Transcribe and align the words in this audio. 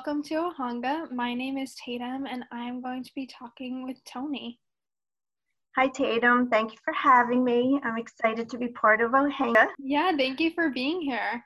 welcome 0.00 0.22
to 0.22 0.50
Ohanga. 0.50 1.12
My 1.12 1.34
name 1.34 1.58
is 1.58 1.74
Tatum, 1.74 2.24
and 2.24 2.42
I'm 2.50 2.80
going 2.80 3.04
to 3.04 3.10
be 3.14 3.26
talking 3.26 3.84
with 3.84 3.98
Tony. 4.10 4.58
Hi, 5.76 5.88
Tatum. 5.88 6.48
Thank 6.48 6.72
you 6.72 6.78
for 6.82 6.94
having 6.94 7.44
me. 7.44 7.78
I'm 7.84 7.98
excited 7.98 8.48
to 8.48 8.56
be 8.56 8.68
part 8.68 9.02
of 9.02 9.10
Ohanga. 9.10 9.66
Yeah, 9.78 10.10
thank 10.16 10.40
you 10.40 10.52
for 10.54 10.70
being 10.70 11.02
here. 11.02 11.44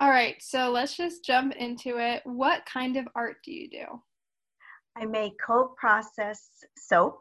All 0.00 0.10
right, 0.10 0.34
so 0.40 0.72
let's 0.72 0.96
just 0.96 1.24
jump 1.24 1.54
into 1.54 1.98
it. 1.98 2.22
What 2.24 2.66
kind 2.66 2.96
of 2.96 3.06
art 3.14 3.36
do 3.44 3.52
you 3.52 3.70
do? 3.70 3.84
I 4.96 5.06
make 5.06 5.34
cold 5.46 5.76
process 5.76 6.42
soap. 6.76 7.20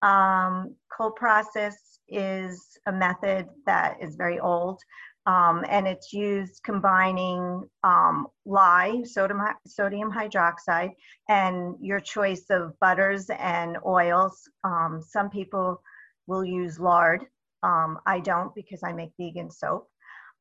Um, 0.00 0.74
cold 0.96 1.16
process 1.16 1.76
is 2.08 2.66
a 2.86 2.92
method 2.92 3.46
that 3.66 3.98
is 4.00 4.16
very 4.16 4.40
old 4.40 4.80
um, 5.26 5.64
and 5.68 5.86
it's 5.86 6.12
used 6.12 6.62
combining 6.64 7.68
um, 7.84 8.26
lye, 8.46 9.02
sodium, 9.04 9.42
sodium 9.66 10.10
hydroxide, 10.10 10.92
and 11.28 11.74
your 11.80 12.00
choice 12.00 12.46
of 12.50 12.78
butters 12.80 13.30
and 13.30 13.76
oils. 13.86 14.48
Um, 14.64 15.02
some 15.06 15.28
people 15.30 15.82
will 16.26 16.44
use 16.44 16.80
lard. 16.80 17.26
Um, 17.62 17.98
I 18.06 18.20
don't 18.20 18.54
because 18.54 18.82
I 18.82 18.92
make 18.92 19.10
vegan 19.18 19.50
soap. 19.50 19.88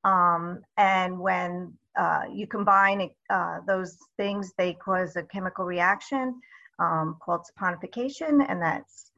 Um, 0.06 0.62
and 0.78 1.20
when 1.20 1.74
uh, 2.00 2.24
you 2.34 2.48
combine 2.48 3.10
uh, 3.30 3.58
those 3.68 3.98
things, 4.16 4.54
they 4.58 4.74
cause 4.74 5.18
a 5.18 5.24
chemical 5.24 5.66
reaction 5.66 6.40
um, 6.80 7.18
called 7.22 7.42
saponification, 7.42 8.46
and 8.48 8.62
that's 8.62 9.12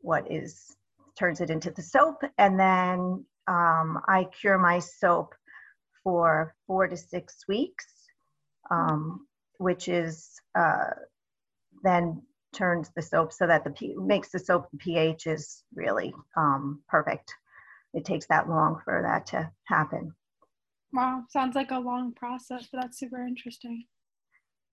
what 0.00 0.32
is 0.32 0.74
turns 1.18 1.40
it 1.40 1.50
into 1.50 1.70
the 1.70 1.82
soap. 1.82 2.22
And 2.38 2.58
then 2.58 3.24
um, 3.48 4.00
I 4.08 4.26
cure 4.40 4.58
my 4.58 4.78
soap 4.78 5.34
for 6.02 6.54
four 6.66 6.86
to 6.88 6.96
six 6.96 7.44
weeks, 7.48 7.86
um, 8.70 9.26
which 9.58 9.88
is 9.88 10.40
uh, 10.54 10.90
then 11.82 12.22
turns 12.52 12.90
the 12.94 13.02
soap 13.02 13.32
so 13.32 13.46
that 13.46 13.64
the 13.64 13.70
P- 13.70 13.94
makes 13.98 14.30
the 14.30 14.38
soap 14.38 14.68
the 14.70 14.78
pH 14.78 15.26
is 15.26 15.62
really 15.74 16.14
um, 16.36 16.82
perfect. 16.88 17.34
It 17.94 18.04
takes 18.04 18.26
that 18.26 18.48
long 18.48 18.80
for 18.84 19.02
that 19.02 19.26
to 19.28 19.50
happen. 19.64 20.14
Wow, 20.92 21.24
sounds 21.28 21.54
like 21.54 21.70
a 21.70 21.78
long 21.78 22.12
process, 22.12 22.68
but 22.72 22.80
that's 22.80 22.98
super 22.98 23.26
interesting. 23.26 23.84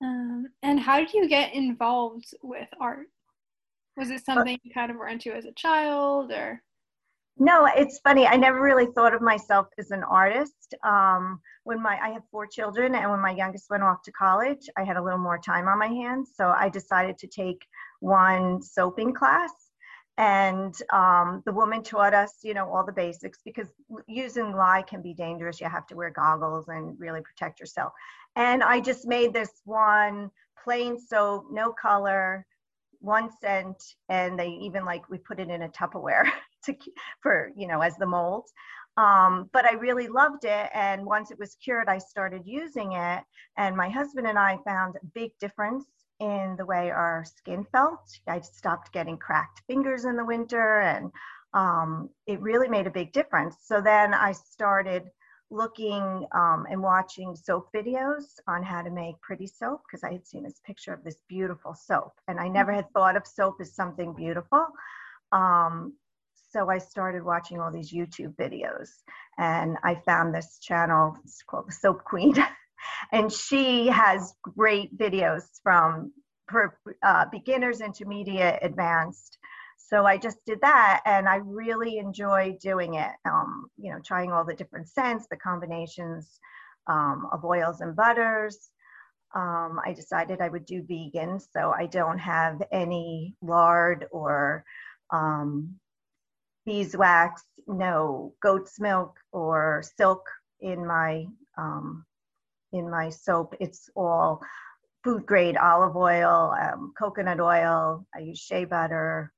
Um, 0.02 0.48
and 0.62 0.80
how 0.80 1.00
did 1.00 1.14
you 1.14 1.28
get 1.28 1.54
involved 1.54 2.34
with 2.42 2.68
art? 2.80 3.08
Was 3.98 4.10
it 4.10 4.26
something 4.26 4.58
you 4.64 4.72
kind 4.74 4.92
of 4.92 4.98
were 4.98 5.08
into 5.08 5.34
as 5.34 5.46
a 5.46 5.52
child, 5.54 6.32
or? 6.32 6.62
No, 7.38 7.66
it's 7.66 8.00
funny. 8.00 8.28
I 8.28 8.36
never 8.36 8.62
really 8.62 8.86
thought 8.86 9.14
of 9.16 9.22
myself 9.22 9.68
as 9.80 9.90
an 9.92 10.04
artist. 10.04 10.76
Um, 10.84 11.42
when 11.64 11.82
my 11.82 11.98
I 12.02 12.10
have 12.10 12.24
four 12.30 12.46
children, 12.46 12.94
and 12.94 13.10
when 13.10 13.20
my 13.22 13.32
youngest 13.32 13.70
went 13.70 13.82
off 13.84 14.04
to 14.04 14.12
college, 14.12 14.70
I 14.78 14.84
had 14.84 14.98
a 14.98 15.02
little 15.04 15.20
more 15.20 15.40
time 15.40 15.68
on 15.68 15.80
my 15.80 15.88
hands, 15.88 16.32
so 16.36 16.50
I 16.50 16.70
decided 16.70 17.18
to 17.20 17.28
take 17.28 17.66
one 18.02 18.62
soaping 18.62 19.14
class. 19.14 19.52
And 20.18 20.76
um, 20.92 21.42
the 21.46 21.52
woman 21.54 21.82
taught 21.82 22.14
us, 22.14 22.38
you 22.44 22.54
know, 22.54 22.70
all 22.72 22.86
the 22.86 22.92
basics 22.94 23.40
because 23.44 23.68
using 24.08 24.52
lye 24.52 24.84
can 24.84 25.02
be 25.02 25.16
dangerous. 25.16 25.60
You 25.60 25.70
have 25.70 25.88
to 25.88 25.96
wear 25.96 26.12
goggles 26.12 26.68
and 26.68 27.00
really 27.00 27.22
protect 27.22 27.60
yourself. 27.60 27.94
And 28.36 28.62
I 28.62 28.80
just 28.80 29.08
made 29.08 29.34
this 29.34 29.62
one 29.66 30.30
plain 30.64 31.00
soap, 31.00 31.48
no 31.52 31.72
color, 31.74 32.46
one 33.00 33.30
scent, 33.42 33.82
and 34.08 34.38
they 34.40 34.50
even 34.50 34.86
like 34.86 35.10
we 35.10 35.18
put 35.18 35.40
it 35.40 35.50
in 35.50 35.64
a 35.64 35.70
Tupperware. 35.70 36.30
to 36.66 36.76
for 37.22 37.52
you 37.56 37.68
know 37.68 37.82
as 37.82 37.96
the 37.98 38.06
mold. 38.06 38.46
Um, 38.96 39.50
but 39.52 39.66
i 39.66 39.74
really 39.74 40.08
loved 40.08 40.46
it 40.46 40.70
and 40.72 41.04
once 41.04 41.32
it 41.32 41.40
was 41.40 41.56
cured 41.56 41.90
i 41.90 41.98
started 41.98 42.44
using 42.46 42.92
it 42.92 43.24
and 43.58 43.76
my 43.76 43.90
husband 43.90 44.28
and 44.28 44.38
i 44.38 44.60
found 44.68 44.98
a 44.98 45.06
big 45.16 45.32
difference 45.40 45.88
in 46.20 46.56
the 46.58 46.66
way 46.66 46.90
our 46.90 47.26
skin 47.26 47.66
felt. 47.72 48.20
I 48.28 48.40
stopped 48.40 48.94
getting 48.94 49.18
cracked 49.18 49.62
fingers 49.68 50.06
in 50.06 50.16
the 50.16 50.26
winter 50.26 50.82
and 50.82 51.12
um, 51.54 52.10
it 52.28 52.40
really 52.40 52.68
made 52.68 52.88
a 52.88 52.92
big 52.92 53.12
difference. 53.14 53.58
So 53.62 53.82
then 53.82 54.14
i 54.14 54.32
started 54.32 55.10
looking 55.50 56.26
um, 56.34 56.66
and 56.70 56.82
watching 56.82 57.36
soap 57.36 57.68
videos 57.76 58.24
on 58.48 58.64
how 58.64 58.82
to 58.82 58.90
make 58.90 59.20
pretty 59.22 59.46
soap 59.46 59.82
because 59.86 60.04
i 60.04 60.12
had 60.12 60.26
seen 60.26 60.44
this 60.44 60.62
picture 60.66 60.94
of 60.94 61.04
this 61.04 61.18
beautiful 61.30 61.76
soap 61.76 62.14
and 62.28 62.40
i 62.40 62.48
never 62.48 62.72
had 62.72 62.90
thought 62.92 63.16
of 63.16 63.28
soap 63.28 63.58
as 63.62 63.76
something 63.76 64.14
beautiful. 64.14 64.66
Um, 65.32 65.94
so 66.54 66.70
I 66.70 66.78
started 66.78 67.24
watching 67.24 67.60
all 67.60 67.72
these 67.72 67.92
YouTube 67.92 68.36
videos 68.36 68.90
and 69.40 69.76
I 69.84 69.96
found 70.06 70.34
this 70.34 70.60
channel, 70.60 71.18
it's 71.24 71.42
called 71.42 71.68
the 71.68 71.74
Soap 71.74 72.04
Queen. 72.04 72.36
and 73.12 73.32
she 73.32 73.88
has 73.88 74.36
great 74.44 74.96
videos 74.96 75.44
from 75.64 76.14
per, 76.48 76.78
uh, 77.02 77.26
beginners, 77.32 77.82
intermediate, 77.82 78.60
advanced. 78.62 79.40
So 79.78 80.06
I 80.06 80.18
just 80.18 80.38
did 80.46 80.62
that 80.62 81.02
and 81.06 81.28
I 81.28 81.38
really 81.38 81.98
enjoy 81.98 82.56
doing 82.62 82.96
it. 82.96 83.12
Um, 83.26 83.66
you 83.78 83.92
know, 83.92 84.00
trying 84.06 84.32
all 84.32 84.46
the 84.46 84.54
different 84.54 84.88
scents, 84.88 85.26
the 85.32 85.38
combinations 85.38 86.40
um, 86.88 87.30
of 87.34 87.44
oils 87.44 87.82
and 87.82 87.96
butters. 87.96 88.70
Um, 89.36 89.80
I 89.84 89.94
decided 89.94 90.40
I 90.40 90.50
would 90.50 90.66
do 90.66 90.84
vegan, 90.88 91.40
so 91.40 91.74
I 91.76 91.88
don't 91.88 92.20
have 92.20 92.62
any 92.72 93.36
lard 93.42 94.06
or 94.12 94.64
um, 95.10 95.80
beeswax, 96.66 97.44
no 97.68 98.34
goat's 98.42 98.80
milk 98.80 99.18
or 99.32 99.84
silk 99.98 100.26
in 100.62 100.86
my 100.86 101.26
um, 101.58 102.06
in 102.72 102.90
my 102.90 103.10
soap. 103.10 103.56
It's 103.60 103.90
all 103.96 104.42
food 105.04 105.26
grade 105.26 105.58
olive 105.58 105.96
oil, 105.96 106.54
um, 106.60 106.94
coconut 106.98 107.40
oil. 107.40 108.06
I 108.16 108.20
use 108.20 108.40
shea 108.40 108.66
butter, 108.66 109.32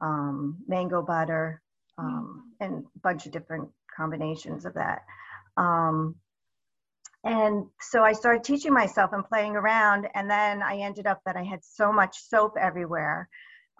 um, 0.00 0.58
mango 0.66 1.02
butter, 1.02 1.62
um, 1.98 2.52
and 2.60 2.84
a 2.84 2.98
bunch 3.02 3.26
of 3.26 3.32
different 3.32 3.68
combinations 3.96 4.64
of 4.64 4.74
that. 4.74 5.02
Um, 5.56 6.16
and 7.24 7.64
so 7.80 8.04
I 8.04 8.12
started 8.12 8.44
teaching 8.44 8.72
myself 8.72 9.12
and 9.14 9.24
playing 9.24 9.56
around, 9.56 10.08
and 10.14 10.30
then 10.30 10.62
I 10.62 10.76
ended 10.78 11.06
up 11.06 11.20
that 11.24 11.36
I 11.36 11.42
had 11.42 11.64
so 11.64 11.90
much 11.90 12.18
soap 12.28 12.54
everywhere 12.60 13.28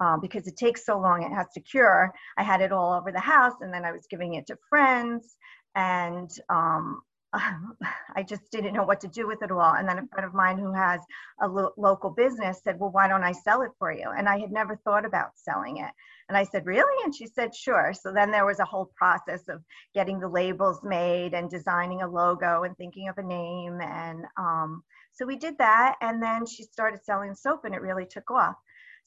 um, 0.01 0.21
because 0.21 0.47
it 0.47 0.57
takes 0.57 0.85
so 0.85 0.99
long, 0.99 1.23
it 1.23 1.35
has 1.35 1.47
to 1.55 1.61
cure. 1.61 2.13
I 2.37 2.43
had 2.43 2.61
it 2.61 2.73
all 2.73 2.93
over 2.93 3.13
the 3.13 3.21
house 3.21 3.55
and 3.61 3.73
then 3.73 3.85
I 3.85 3.93
was 3.93 4.07
giving 4.09 4.35
it 4.35 4.47
to 4.49 4.59
friends 4.69 5.37
and 5.75 6.31
um, 6.49 7.03
I 8.17 8.23
just 8.23 8.51
didn't 8.51 8.75
know 8.75 8.85
what 8.85 9.01
to 9.01 9.09
do 9.09 9.27
with 9.27 9.43
it 9.43 9.51
all. 9.51 9.75
And 9.75 9.89
then 9.89 9.99
a 9.99 10.07
friend 10.07 10.27
of 10.27 10.35
mine 10.35 10.59
who 10.59 10.73
has 10.73 11.01
a 11.41 11.49
lo- 11.49 11.73
local 11.77 12.11
business 12.11 12.61
said, 12.63 12.79
Well, 12.79 12.91
why 12.91 13.09
don't 13.09 13.25
I 13.25 13.33
sell 13.33 13.63
it 13.63 13.73
for 13.79 13.93
you? 13.93 14.11
And 14.17 14.29
I 14.29 14.39
had 14.39 14.53
never 14.53 14.77
thought 14.85 15.05
about 15.05 15.37
selling 15.37 15.79
it. 15.79 15.91
And 16.29 16.39
I 16.39 16.45
said, 16.45 16.67
Really? 16.67 17.05
And 17.05 17.15
she 17.15 17.27
said, 17.27 17.55
Sure. 17.55 17.93
So 17.93 18.13
then 18.13 18.31
there 18.31 18.47
was 18.47 18.61
a 18.61 18.65
whole 18.65 18.91
process 18.97 19.49
of 19.49 19.63
getting 19.95 20.21
the 20.21 20.29
labels 20.29 20.81
made 20.85 21.35
and 21.35 21.51
designing 21.51 22.03
a 22.03 22.09
logo 22.09 22.63
and 22.63 22.77
thinking 22.77 23.09
of 23.09 23.19
a 23.19 23.23
name. 23.23 23.81
And 23.81 24.25
um, 24.39 24.83
so 25.13 25.27
we 25.27 25.37
did 25.37 25.59
that. 25.59 25.97
And 26.01 26.23
then 26.23 26.47
she 26.47 26.63
started 26.63 27.05
selling 27.05 27.35
soap 27.35 27.65
and 27.65 27.75
it 27.75 27.83
really 27.83 28.07
took 28.07 28.31
off. 28.31 28.55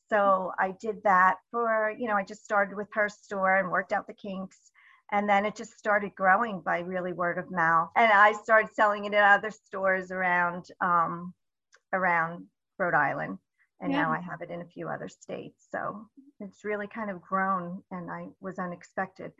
So 0.09 0.51
I 0.59 0.73
did 0.79 1.03
that 1.03 1.37
for, 1.51 1.93
you 1.97 2.07
know, 2.07 2.15
I 2.15 2.23
just 2.23 2.43
started 2.43 2.75
with 2.75 2.87
her 2.93 3.09
store 3.09 3.57
and 3.57 3.71
worked 3.71 3.91
out 3.91 4.07
the 4.07 4.13
kinks. 4.13 4.71
And 5.11 5.29
then 5.29 5.45
it 5.45 5.55
just 5.55 5.77
started 5.77 6.15
growing 6.15 6.61
by 6.61 6.79
really 6.79 7.13
word 7.13 7.37
of 7.37 7.49
mouth. 7.49 7.89
And 7.95 8.11
I 8.11 8.33
started 8.33 8.73
selling 8.73 9.05
it 9.05 9.13
at 9.13 9.37
other 9.37 9.51
stores 9.51 10.11
around 10.11 10.65
um, 10.81 11.33
around 11.93 12.45
Rhode 12.77 12.93
Island. 12.93 13.37
And 13.79 13.91
yeah. 13.91 14.03
now 14.03 14.11
I 14.11 14.19
have 14.19 14.41
it 14.41 14.49
in 14.49 14.61
a 14.61 14.65
few 14.65 14.89
other 14.89 15.07
states. 15.07 15.67
So 15.71 16.07
it's 16.39 16.65
really 16.65 16.87
kind 16.87 17.09
of 17.09 17.21
grown 17.21 17.83
and 17.91 18.09
I 18.09 18.27
was 18.41 18.59
unexpected. 18.59 19.31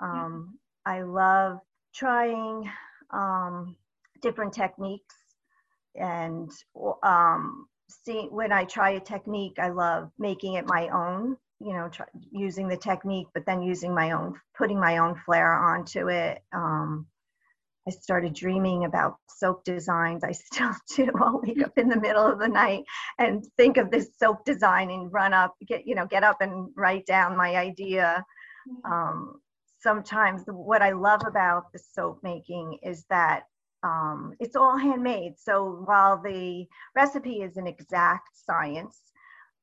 Um, 0.00 0.58
yeah. 0.86 0.92
I 0.92 1.02
love 1.02 1.60
trying 1.94 2.70
um, 3.10 3.76
different 4.20 4.52
techniques 4.52 5.14
and 5.94 6.50
um, 7.02 7.68
see 7.88 8.28
when 8.30 8.52
I 8.52 8.64
try 8.64 8.90
a 8.90 9.00
technique, 9.00 9.58
I 9.58 9.68
love 9.68 10.10
making 10.18 10.54
it 10.54 10.66
my 10.66 10.88
own. 10.88 11.36
You 11.58 11.72
know, 11.72 11.88
try, 11.88 12.06
using 12.30 12.68
the 12.68 12.76
technique, 12.76 13.28
but 13.32 13.46
then 13.46 13.62
using 13.62 13.94
my 13.94 14.10
own, 14.10 14.34
putting 14.56 14.78
my 14.78 14.98
own 14.98 15.14
flair 15.24 15.54
onto 15.54 16.08
it. 16.08 16.42
Um, 16.52 17.06
I 17.88 17.92
started 17.92 18.34
dreaming 18.34 18.84
about 18.84 19.16
soap 19.28 19.64
designs. 19.64 20.24
I 20.24 20.32
still 20.32 20.72
do. 20.94 21.10
I'll 21.18 21.40
wake 21.40 21.62
up 21.62 21.78
in 21.78 21.88
the 21.88 22.00
middle 22.00 22.26
of 22.26 22.38
the 22.38 22.48
night 22.48 22.84
and 23.18 23.46
think 23.56 23.76
of 23.76 23.90
this 23.90 24.10
soap 24.18 24.44
design 24.44 24.90
and 24.90 25.12
run 25.12 25.32
up, 25.32 25.54
get 25.66 25.86
you 25.86 25.94
know, 25.94 26.06
get 26.06 26.24
up 26.24 26.40
and 26.40 26.70
write 26.76 27.06
down 27.06 27.36
my 27.36 27.56
idea. 27.56 28.24
Mm-hmm. 28.68 28.92
Um, 28.92 29.40
sometimes 29.78 30.42
what 30.46 30.82
I 30.82 30.90
love 30.90 31.22
about 31.26 31.72
the 31.72 31.78
soap 31.78 32.20
making 32.22 32.78
is 32.82 33.04
that 33.08 33.44
um, 33.86 34.34
it's 34.40 34.56
all 34.56 34.76
handmade. 34.76 35.34
So 35.38 35.82
while 35.84 36.20
the 36.20 36.66
recipe 36.94 37.42
is 37.42 37.56
an 37.56 37.66
exact 37.66 38.28
science, 38.34 39.00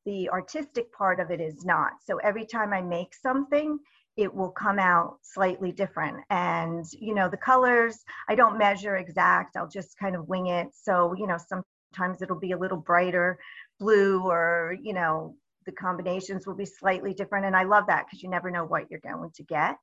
the 0.05 0.29
artistic 0.29 0.91
part 0.93 1.19
of 1.19 1.31
it 1.31 1.41
is 1.41 1.65
not. 1.65 1.93
So 2.03 2.17
every 2.17 2.45
time 2.45 2.73
I 2.73 2.81
make 2.81 3.13
something, 3.13 3.79
it 4.15 4.33
will 4.33 4.51
come 4.51 4.79
out 4.79 5.17
slightly 5.23 5.71
different. 5.71 6.17
And, 6.29 6.85
you 6.99 7.15
know, 7.15 7.29
the 7.29 7.37
colors, 7.37 8.03
I 8.29 8.35
don't 8.35 8.57
measure 8.57 8.97
exact, 8.97 9.57
I'll 9.57 9.67
just 9.67 9.97
kind 9.97 10.15
of 10.15 10.27
wing 10.27 10.47
it. 10.47 10.67
So, 10.73 11.13
you 11.17 11.27
know, 11.27 11.37
sometimes 11.37 12.21
it'll 12.21 12.39
be 12.39 12.51
a 12.51 12.57
little 12.57 12.77
brighter 12.77 13.39
blue 13.79 14.21
or 14.21 14.75
you 14.81 14.93
know 14.93 15.35
the 15.65 15.71
combinations 15.71 16.45
will 16.45 16.55
be 16.55 16.65
slightly 16.65 17.13
different 17.13 17.45
and 17.45 17.55
i 17.55 17.63
love 17.63 17.85
that 17.87 18.05
because 18.05 18.21
you 18.21 18.29
never 18.29 18.51
know 18.51 18.65
what 18.65 18.89
you're 18.89 18.99
going 18.99 19.31
to 19.35 19.43
get 19.43 19.75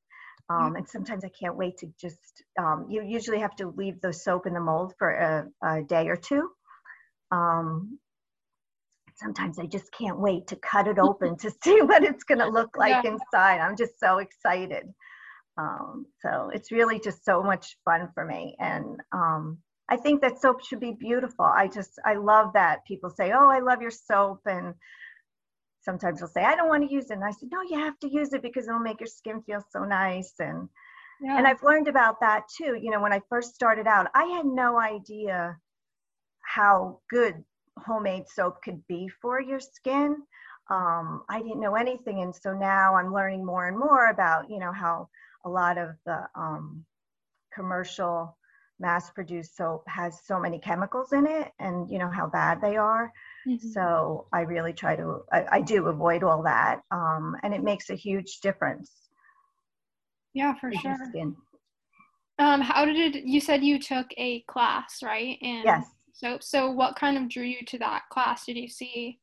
um, 0.49 0.77
and 0.77 0.89
sometimes 0.89 1.25
i 1.25 1.29
can't 1.29 1.57
wait 1.57 1.77
to 1.79 1.87
just 2.01 2.43
um, 2.59 2.87
you 2.89 3.03
usually 3.03 3.41
have 3.41 3.55
to 3.57 3.69
leave 3.77 4.01
the 4.01 4.13
soap 4.13 4.47
in 4.47 4.55
the 4.55 4.61
mold 4.61 4.95
for 4.99 5.11
a, 5.11 5.47
a 5.67 5.83
day 5.83 6.09
or 6.09 6.17
two 6.17 6.49
um, 7.31 7.99
sometimes 9.17 9.59
i 9.59 9.67
just 9.67 9.93
can't 9.93 10.19
wait 10.19 10.47
to 10.47 10.57
cut 10.57 10.87
it 10.87 10.99
open 10.99 11.37
to 11.37 11.51
see 11.63 11.81
what 11.83 12.03
it's 12.03 12.25
going 12.25 12.39
to 12.39 12.49
look 12.49 12.77
like 12.77 13.05
yeah. 13.05 13.13
inside 13.13 13.61
i'm 13.61 13.77
just 13.77 13.99
so 13.99 14.19
excited 14.19 14.85
um, 15.59 16.07
so 16.23 16.51
it's 16.55 16.73
really 16.73 16.99
just 16.99 17.25
so 17.25 17.43
much 17.43 17.77
fun 17.85 18.09
for 18.15 18.25
me 18.25 18.57
and 18.59 19.01
um, 19.13 19.59
I 19.91 19.97
think 19.97 20.23
that 20.23 20.41
soap 20.41 20.65
should 20.65 20.79
be 20.79 20.93
beautiful. 20.93 21.45
I 21.45 21.67
just, 21.67 21.99
I 22.07 22.15
love 22.15 22.53
that 22.55 22.85
people 22.87 23.11
say, 23.11 23.33
oh, 23.33 23.49
I 23.49 23.59
love 23.59 23.83
your 23.83 23.91
soap. 23.91 24.41
And 24.47 24.75
sometimes 25.81 26.21
they'll 26.21 26.29
say, 26.29 26.45
I 26.45 26.57
don't 26.57 26.69
want 26.69 26.87
to 26.87 26.93
use 26.93 27.11
it. 27.11 27.15
And 27.15 27.25
I 27.25 27.31
said, 27.31 27.49
no, 27.51 27.63
you 27.63 27.79
have 27.79 27.99
to 28.01 28.09
use 28.09 28.33
it 28.33 28.43
because 28.43 28.69
it'll 28.69 28.81
make 28.81 29.01
your 29.01 29.07
skin 29.07 29.43
feel 29.43 29.63
so 29.71 29.85
nice. 29.85 30.35
And, 30.39 30.69
yeah. 31.23 31.39
and 31.39 31.47
I've 31.47 31.63
learned 31.63 31.89
about 31.89 32.21
that 32.21 32.45
too. 32.57 32.79
You 32.81 32.91
know, 32.91 33.01
when 33.01 33.13
I 33.13 33.21
first 33.29 33.55
started 33.55 33.87
out, 33.87 34.09
I 34.15 34.25
had 34.25 34.47
no 34.47 34.79
idea 34.79 35.57
how 36.41 37.01
good 37.09 37.43
homemade 37.79 38.29
soap 38.29 38.63
could 38.63 38.87
be 38.89 39.09
for 39.23 39.41
your 39.41 39.61
skin. 39.61 40.17
Um, 40.71 41.23
I 41.29 41.41
didn't 41.43 41.61
know 41.61 41.75
anything. 41.75 42.23
And 42.23 42.35
so 42.35 42.53
now 42.53 42.95
I'm 42.95 43.13
learning 43.13 43.45
more 43.45 43.67
and 43.67 43.79
more 43.79 44.11
about, 44.11 44.51
you 44.51 44.59
know, 44.59 44.73
how 44.73 45.09
a 45.45 45.49
lot 45.49 45.79
of 45.79 45.91
the 46.05 46.27
um, 46.35 46.85
commercial 47.55 48.37
mass 48.81 49.11
produced 49.11 49.57
soap 49.57 49.85
has 49.87 50.21
so 50.25 50.41
many 50.41 50.59
chemicals 50.59 51.13
in 51.13 51.27
it 51.27 51.53
and 51.59 51.91
you 51.91 51.99
know 51.99 52.11
how 52.11 52.27
bad 52.27 52.61
they 52.61 52.77
are 52.77 53.13
mm-hmm. 53.47 53.69
so 53.69 54.27
i 54.33 54.41
really 54.41 54.73
try 54.73 54.97
to 54.97 55.23
I, 55.33 55.45
I, 55.53 55.61
do 55.61 55.87
avoid 55.87 56.23
all 56.23 56.43
that 56.43 56.81
um, 56.91 57.37
and 57.43 57.55
it 57.55 57.63
makes 57.63 57.91
a 57.91 57.95
huge 57.95 58.41
difference 58.41 58.93
yeah 60.35 60.55
for 60.61 60.73
sure. 60.73 60.97
um, 62.41 62.63
how 62.63 62.87
did 62.87 63.15
it, 63.15 63.25
you 63.25 63.41
said 63.41 63.63
you 63.63 63.79
took 63.79 64.07
a 64.17 64.41
class 64.49 65.03
right? 65.03 65.37
And 65.43 65.63
yes. 65.65 65.87
so 66.15 66.39
so 66.41 66.71
what 66.71 66.97
kind 66.97 67.19
of 67.19 67.29
drew 67.29 67.45
you 67.45 67.65
to 67.67 67.79
that 67.79 68.05
class? 68.11 68.47
Did 68.47 68.57
you 68.57 68.69
see 68.69 69.19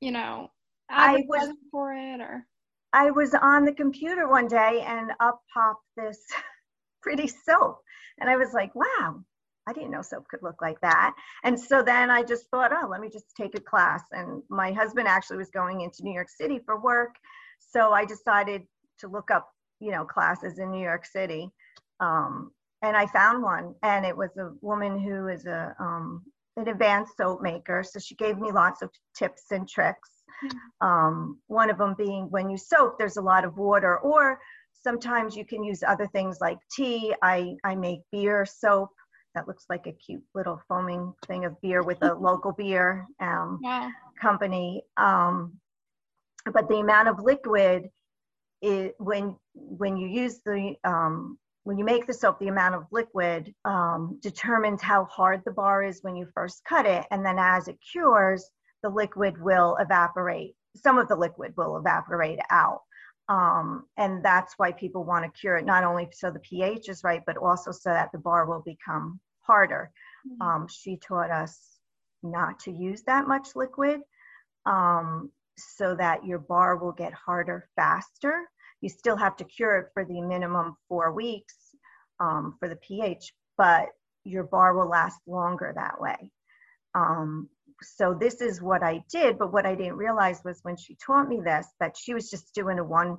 you 0.00 0.12
know 0.12 0.48
i 0.88 1.24
was 1.28 1.52
for 1.72 1.92
it 1.92 2.20
or? 2.20 2.46
I 2.92 3.10
was 3.10 3.34
on 3.34 3.64
the 3.64 3.74
computer 3.74 4.28
one 4.28 4.48
day 4.48 4.82
and 4.86 5.10
up 5.20 5.42
popped 5.52 5.84
this 5.96 6.18
pretty 7.02 7.28
soap. 7.28 7.80
And 8.18 8.30
I 8.30 8.36
was 8.36 8.52
like, 8.54 8.74
wow, 8.74 9.22
I 9.68 9.72
didn't 9.72 9.90
know 9.90 10.02
soap 10.02 10.26
could 10.30 10.42
look 10.42 10.60
like 10.62 10.80
that. 10.80 11.14
And 11.44 11.58
so 11.58 11.82
then 11.82 12.10
I 12.10 12.22
just 12.22 12.48
thought, 12.50 12.72
oh, 12.72 12.88
let 12.88 13.00
me 13.00 13.08
just 13.10 13.36
take 13.36 13.54
a 13.54 13.60
class. 13.60 14.02
And 14.12 14.42
my 14.48 14.72
husband 14.72 15.06
actually 15.06 15.36
was 15.36 15.50
going 15.50 15.82
into 15.82 16.02
New 16.02 16.14
York 16.14 16.30
City 16.30 16.60
for 16.64 16.80
work. 16.80 17.14
So 17.60 17.92
I 17.92 18.04
decided 18.04 18.62
to 19.00 19.08
look 19.08 19.30
up, 19.30 19.48
you 19.80 19.90
know, 19.90 20.04
classes 20.04 20.58
in 20.58 20.70
New 20.70 20.82
York 20.82 21.04
City. 21.04 21.50
Um, 22.00 22.52
and 22.82 22.96
I 22.96 23.06
found 23.06 23.42
one, 23.42 23.74
and 23.82 24.06
it 24.06 24.16
was 24.16 24.30
a 24.38 24.52
woman 24.60 25.00
who 25.00 25.26
is 25.28 25.46
a 25.46 25.74
um, 25.80 26.22
an 26.56 26.68
advanced 26.68 27.16
soap 27.16 27.42
maker. 27.42 27.84
So 27.84 27.98
she 27.98 28.14
gave 28.14 28.38
me 28.38 28.50
lots 28.52 28.82
of 28.82 28.90
tips 29.16 29.50
and 29.50 29.68
tricks. 29.68 30.10
Um, 30.80 31.40
one 31.48 31.70
of 31.70 31.78
them 31.78 31.96
being 31.98 32.30
when 32.30 32.48
you 32.48 32.56
soap, 32.56 32.96
there's 32.98 33.16
a 33.16 33.20
lot 33.22 33.44
of 33.44 33.56
water, 33.56 33.98
or 33.98 34.38
Sometimes 34.82 35.36
you 35.36 35.44
can 35.44 35.64
use 35.64 35.82
other 35.82 36.06
things 36.06 36.38
like 36.40 36.58
tea. 36.70 37.14
I, 37.22 37.56
I 37.64 37.74
make 37.74 38.00
beer 38.12 38.46
soap 38.46 38.90
that 39.34 39.46
looks 39.46 39.66
like 39.68 39.86
a 39.86 39.92
cute 39.92 40.22
little 40.34 40.60
foaming 40.68 41.12
thing 41.26 41.44
of 41.44 41.60
beer 41.60 41.82
with 41.82 42.02
a 42.02 42.14
local 42.14 42.52
beer 42.52 43.06
um, 43.20 43.60
yeah. 43.62 43.90
company. 44.20 44.82
Um, 44.96 45.58
but 46.52 46.68
the 46.68 46.76
amount 46.76 47.08
of 47.08 47.22
liquid 47.22 47.90
is 48.62 48.92
when 48.98 49.36
when 49.54 49.96
you 49.96 50.08
use 50.08 50.40
the 50.44 50.74
um, 50.84 51.38
when 51.64 51.78
you 51.78 51.84
make 51.84 52.06
the 52.06 52.14
soap, 52.14 52.38
the 52.38 52.48
amount 52.48 52.74
of 52.74 52.86
liquid 52.90 53.54
um, 53.64 54.18
determines 54.22 54.80
how 54.80 55.04
hard 55.04 55.42
the 55.44 55.50
bar 55.50 55.82
is 55.82 56.02
when 56.02 56.16
you 56.16 56.26
first 56.34 56.62
cut 56.64 56.86
it, 56.86 57.04
and 57.10 57.24
then 57.24 57.38
as 57.38 57.68
it 57.68 57.78
cures, 57.92 58.48
the 58.82 58.88
liquid 58.88 59.40
will 59.40 59.76
evaporate. 59.78 60.54
Some 60.76 60.98
of 60.98 61.08
the 61.08 61.16
liquid 61.16 61.52
will 61.56 61.76
evaporate 61.76 62.38
out. 62.50 62.82
Um, 63.28 63.84
and 63.98 64.24
that's 64.24 64.54
why 64.56 64.72
people 64.72 65.04
want 65.04 65.24
to 65.24 65.40
cure 65.40 65.56
it, 65.56 65.66
not 65.66 65.84
only 65.84 66.08
so 66.12 66.30
the 66.30 66.40
pH 66.40 66.88
is 66.88 67.04
right, 67.04 67.22
but 67.26 67.36
also 67.36 67.70
so 67.70 67.90
that 67.90 68.10
the 68.12 68.18
bar 68.18 68.46
will 68.46 68.62
become 68.64 69.20
harder. 69.40 69.90
Mm-hmm. 70.26 70.42
Um, 70.42 70.66
she 70.68 70.96
taught 70.96 71.30
us 71.30 71.78
not 72.22 72.58
to 72.60 72.72
use 72.72 73.02
that 73.02 73.28
much 73.28 73.48
liquid 73.54 74.00
um, 74.66 75.30
so 75.56 75.94
that 75.96 76.24
your 76.24 76.38
bar 76.38 76.76
will 76.76 76.92
get 76.92 77.12
harder 77.12 77.68
faster. 77.76 78.44
You 78.80 78.88
still 78.88 79.16
have 79.16 79.36
to 79.36 79.44
cure 79.44 79.76
it 79.78 79.88
for 79.92 80.04
the 80.04 80.20
minimum 80.20 80.76
four 80.88 81.12
weeks 81.12 81.56
um, 82.20 82.56
for 82.58 82.68
the 82.68 82.76
pH, 82.76 83.32
but 83.56 83.88
your 84.24 84.44
bar 84.44 84.74
will 84.76 84.88
last 84.88 85.20
longer 85.26 85.72
that 85.74 86.00
way. 86.00 86.30
Um, 86.94 87.48
so 87.82 88.16
this 88.18 88.40
is 88.40 88.60
what 88.60 88.82
I 88.82 89.04
did, 89.10 89.38
but 89.38 89.52
what 89.52 89.66
I 89.66 89.74
didn't 89.74 89.96
realize 89.96 90.40
was 90.44 90.60
when 90.62 90.76
she 90.76 90.96
taught 90.96 91.28
me 91.28 91.40
this, 91.40 91.66
that 91.80 91.96
she 91.96 92.14
was 92.14 92.30
just 92.30 92.54
doing 92.54 92.78
a 92.78 92.84
one 92.84 93.18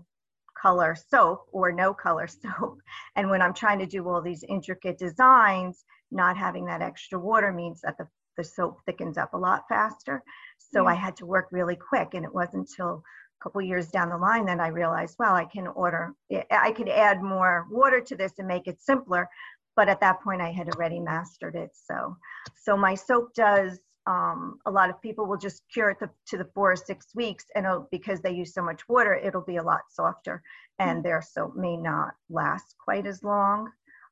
color 0.61 0.95
soap 0.95 1.45
or 1.51 1.71
no 1.71 1.93
color 1.93 2.27
soap. 2.41 2.79
And 3.15 3.29
when 3.29 3.41
I'm 3.41 3.53
trying 3.53 3.79
to 3.79 3.85
do 3.85 4.07
all 4.07 4.21
these 4.21 4.43
intricate 4.43 4.97
designs, 4.97 5.83
not 6.11 6.37
having 6.37 6.65
that 6.65 6.81
extra 6.81 7.19
water 7.19 7.51
means 7.51 7.81
that 7.81 7.97
the, 7.97 8.07
the 8.37 8.43
soap 8.43 8.79
thickens 8.85 9.17
up 9.17 9.33
a 9.33 9.37
lot 9.37 9.63
faster. 9.69 10.23
So 10.57 10.83
yeah. 10.83 10.89
I 10.89 10.93
had 10.95 11.15
to 11.17 11.25
work 11.25 11.47
really 11.51 11.75
quick. 11.75 12.13
And 12.13 12.25
it 12.25 12.33
wasn't 12.33 12.69
until 12.69 13.03
a 13.39 13.43
couple 13.43 13.61
years 13.61 13.89
down 13.89 14.09
the 14.09 14.17
line 14.17 14.45
that 14.45 14.59
I 14.59 14.67
realized, 14.67 15.15
well, 15.19 15.35
I 15.35 15.45
can 15.45 15.67
order, 15.67 16.13
I 16.51 16.71
could 16.71 16.89
add 16.89 17.21
more 17.21 17.67
water 17.71 18.01
to 18.01 18.15
this 18.15 18.33
and 18.39 18.47
make 18.47 18.67
it 18.67 18.81
simpler. 18.81 19.29
But 19.75 19.87
at 19.87 20.01
that 20.01 20.21
point, 20.21 20.41
I 20.41 20.51
had 20.51 20.67
already 20.75 20.99
mastered 20.99 21.55
it. 21.55 21.69
So, 21.73 22.17
so 22.61 22.75
my 22.75 22.95
soap 22.95 23.33
does 23.33 23.79
um, 24.09 24.57
a 24.65 24.71
lot 24.71 24.89
of 24.89 24.99
people 25.01 25.27
will 25.27 25.37
just 25.37 25.61
cure 25.71 25.91
it 25.91 25.99
to, 25.99 26.09
to 26.27 26.37
the 26.37 26.49
four 26.55 26.71
or 26.71 26.75
six 26.75 27.07
weeks 27.13 27.45
and 27.55 27.67
because 27.91 28.21
they 28.21 28.31
use 28.31 28.53
so 28.53 28.63
much 28.63 28.81
water 28.89 29.13
it'll 29.13 29.45
be 29.45 29.57
a 29.57 29.63
lot 29.63 29.81
softer. 29.91 30.41
And 30.79 30.97
mm-hmm. 30.97 31.03
their 31.03 31.21
soap 31.21 31.55
may 31.55 31.77
not 31.77 32.15
last 32.29 32.75
quite 32.83 33.05
as 33.05 33.23
long 33.23 33.69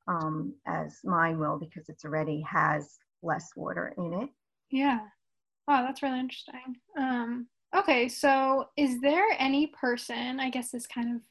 um, 0.07 0.53
as 0.67 0.99
mine 1.03 1.39
will 1.39 1.57
because 1.57 1.89
it's 1.89 2.05
already 2.05 2.41
has 2.41 2.99
less 3.23 3.49
water 3.55 3.93
in 3.97 4.13
it. 4.13 4.29
Yeah. 4.69 4.99
Wow 5.67 5.81
that's 5.81 6.03
really 6.03 6.19
interesting. 6.19 6.75
Um, 6.97 7.47
okay 7.75 8.07
so 8.07 8.69
is 8.77 9.01
there 9.01 9.27
any 9.39 9.67
person 9.67 10.39
i 10.39 10.49
guess 10.49 10.71
this 10.71 10.87
kind 10.87 11.13
of 11.13 11.21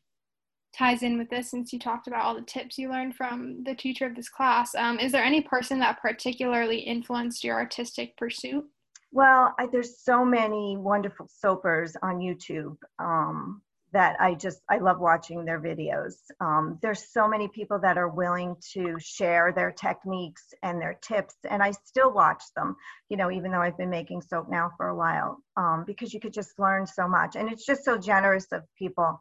ties 0.77 1.03
in 1.03 1.19
with 1.19 1.31
this 1.31 1.51
since 1.51 1.73
you 1.73 1.79
talked 1.79 2.07
about 2.07 2.23
all 2.23 2.35
the 2.35 2.43
tips 2.43 2.79
you 2.79 2.91
learned 2.91 3.15
from 3.15 3.63
the 3.65 3.75
teacher 3.75 4.07
of 4.07 4.15
this 4.15 4.29
class. 4.29 4.75
Um, 4.75 4.99
is 4.99 5.13
there 5.13 5.25
any 5.25 5.41
person 5.41 5.79
that 5.81 6.01
particularly 6.03 6.79
influenced 6.79 7.45
your 7.45 7.57
artistic 7.57 8.17
pursuit? 8.17 8.65
Well, 9.13 9.55
I, 9.59 9.67
there's 9.67 10.01
so 10.01 10.25
many 10.25 10.77
wonderful 10.77 11.29
soapers 11.33 11.97
on 12.03 12.19
YouTube 12.19 12.77
um, 12.99 13.63
that 13.93 14.17
I 14.21 14.35
just 14.35 14.61
I 14.69 14.79
love 14.79 14.99
watching 15.01 15.45
their 15.45 15.61
videos. 15.61 16.17
Um, 16.41 16.79
there's 16.83 17.11
so 17.13 17.27
many 17.27 17.49
people 17.49 17.79
that 17.81 17.97
are 17.97 18.09
willing 18.09 18.57
to 18.75 18.97
share 18.99 19.53
their 19.55 19.71
techniques 19.71 20.53
and 20.63 20.81
their 20.81 20.99
tips, 21.01 21.35
and 21.49 21.63
I 21.63 21.71
still 21.71 22.13
watch 22.13 22.43
them. 22.57 22.77
You 23.09 23.17
know, 23.17 23.31
even 23.31 23.53
though 23.53 23.63
I've 23.63 23.79
been 23.79 23.89
making 23.89 24.21
soap 24.21 24.49
now 24.51 24.73
for 24.77 24.89
a 24.89 24.97
while, 24.97 25.39
um, 25.57 25.85
because 25.87 26.13
you 26.13 26.21
could 26.21 26.35
just 26.35 26.59
learn 26.59 26.87
so 26.87 27.09
much, 27.09 27.37
and 27.37 27.51
it's 27.51 27.65
just 27.65 27.85
so 27.85 27.97
generous 27.97 28.47
of 28.53 28.65
people 28.77 29.19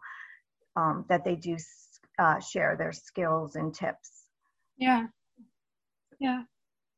um, 0.75 1.05
that 1.09 1.23
they 1.23 1.35
do 1.35 1.57
uh, 2.19 2.39
share 2.39 2.75
their 2.77 2.91
skills 2.91 3.55
and 3.55 3.73
tips. 3.73 4.11
Yeah. 4.77 5.07
Yeah. 6.19 6.43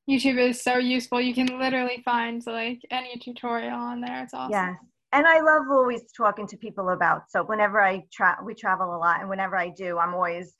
YouTube 0.09 0.39
is 0.39 0.61
so 0.61 0.77
useful. 0.77 1.19
You 1.19 1.33
can 1.33 1.59
literally 1.59 2.01
find 2.05 2.41
like 2.45 2.79
any 2.91 3.17
tutorial 3.17 3.77
on 3.77 3.99
there. 3.99 4.23
It's 4.23 4.33
awesome. 4.33 4.51
Yes. 4.51 4.75
And 5.13 5.25
I 5.25 5.39
love 5.39 5.63
always 5.69 6.03
talking 6.15 6.47
to 6.47 6.57
people 6.57 6.89
about 6.89 7.29
soap. 7.29 7.49
Whenever 7.49 7.81
I 7.81 8.03
travel, 8.11 8.45
we 8.45 8.53
travel 8.53 8.95
a 8.95 8.97
lot, 8.97 9.21
and 9.21 9.29
whenever 9.29 9.55
I 9.55 9.69
do, 9.69 9.97
I'm 9.97 10.13
always, 10.13 10.53